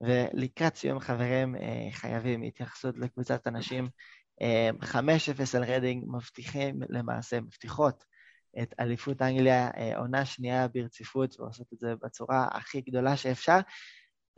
[0.00, 3.88] ולקראת סיום חברים, אה, חייבים התייחסות לקבוצת אנשים.
[4.82, 8.04] 5-0 על רדינג מבטיחים למעשה, מבטיחות
[8.62, 13.58] את אליפות אנגליה, אה, עונה שנייה ברציפות, ועושות את זה בצורה הכי גדולה שאפשר.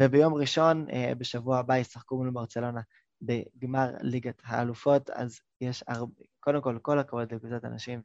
[0.02, 2.80] וביום ראשון, אה, בשבוע הבא, ישחקו מול ברצלונה
[3.22, 8.00] בגמר ליגת האלופות, אז יש הרבה, קודם כל, כל הכבוד לקבוצת אנשים,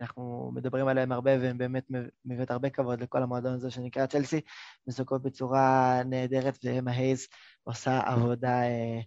[0.00, 1.86] ואנחנו מדברים עליהם הרבה, והם באמת
[2.24, 4.40] מביאות הרבה כבוד לכל המועדון הזה שנקרא צ'לסי,
[4.86, 7.26] משחקות בצורה נהדרת, ואמה הייז
[7.64, 9.00] עושה עבודה אה,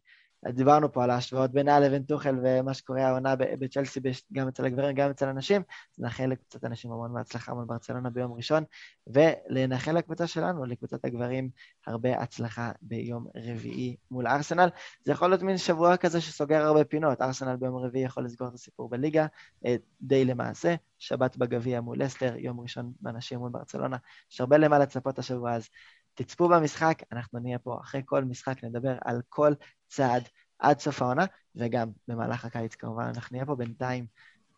[0.45, 3.99] דיברנו פה על ההשוואות בינה לבין טוחל ומה שקורה העונה בצ'לסי,
[4.33, 5.61] גם אצל הגברים, גם אצל הנשים,
[5.93, 8.63] אז נאחל לקבוצת הנשים המון בהצלחה מול ברצלונה ביום ראשון,
[9.07, 11.49] ולנאחל לקבוצה שלנו, לקבוצת הגברים,
[11.87, 14.69] הרבה הצלחה ביום רביעי מול ארסנל.
[15.03, 18.53] זה יכול להיות מין שבוע כזה שסוגר הרבה פינות, ארסנל ביום רביעי יכול לסגור את
[18.53, 19.25] הסיפור בליגה,
[19.65, 23.97] אה, די למעשה, שבת בגביע מול אסטר, יום ראשון בנשים מול ברצלונה,
[24.31, 25.69] יש הרבה למה לצפות השבוע, אז
[26.17, 29.53] תצפו במשחק, אנחנו נהיה פה אחרי כל משחק, נדבר על כל
[29.87, 30.23] צעד
[30.59, 34.05] עד סוף העונה, וגם במהלך הקיץ כמובן, אנחנו נהיה פה בינתיים.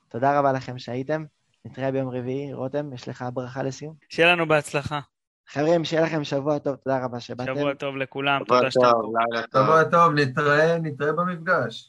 [0.09, 1.25] תודה רבה לכם שהייתם,
[1.65, 2.53] נתראה ביום רביעי.
[2.53, 3.93] רותם, יש לך ברכה לסיום?
[4.09, 4.99] שיהיה לנו בהצלחה.
[5.47, 7.55] חברים, שיהיה לכם שבוע טוב, תודה רבה שבאתם.
[7.55, 9.59] שבוע טוב לכולם, תודה שאתה פה.
[9.59, 11.87] שבוע טוב, נתראה, נתראה במפגש.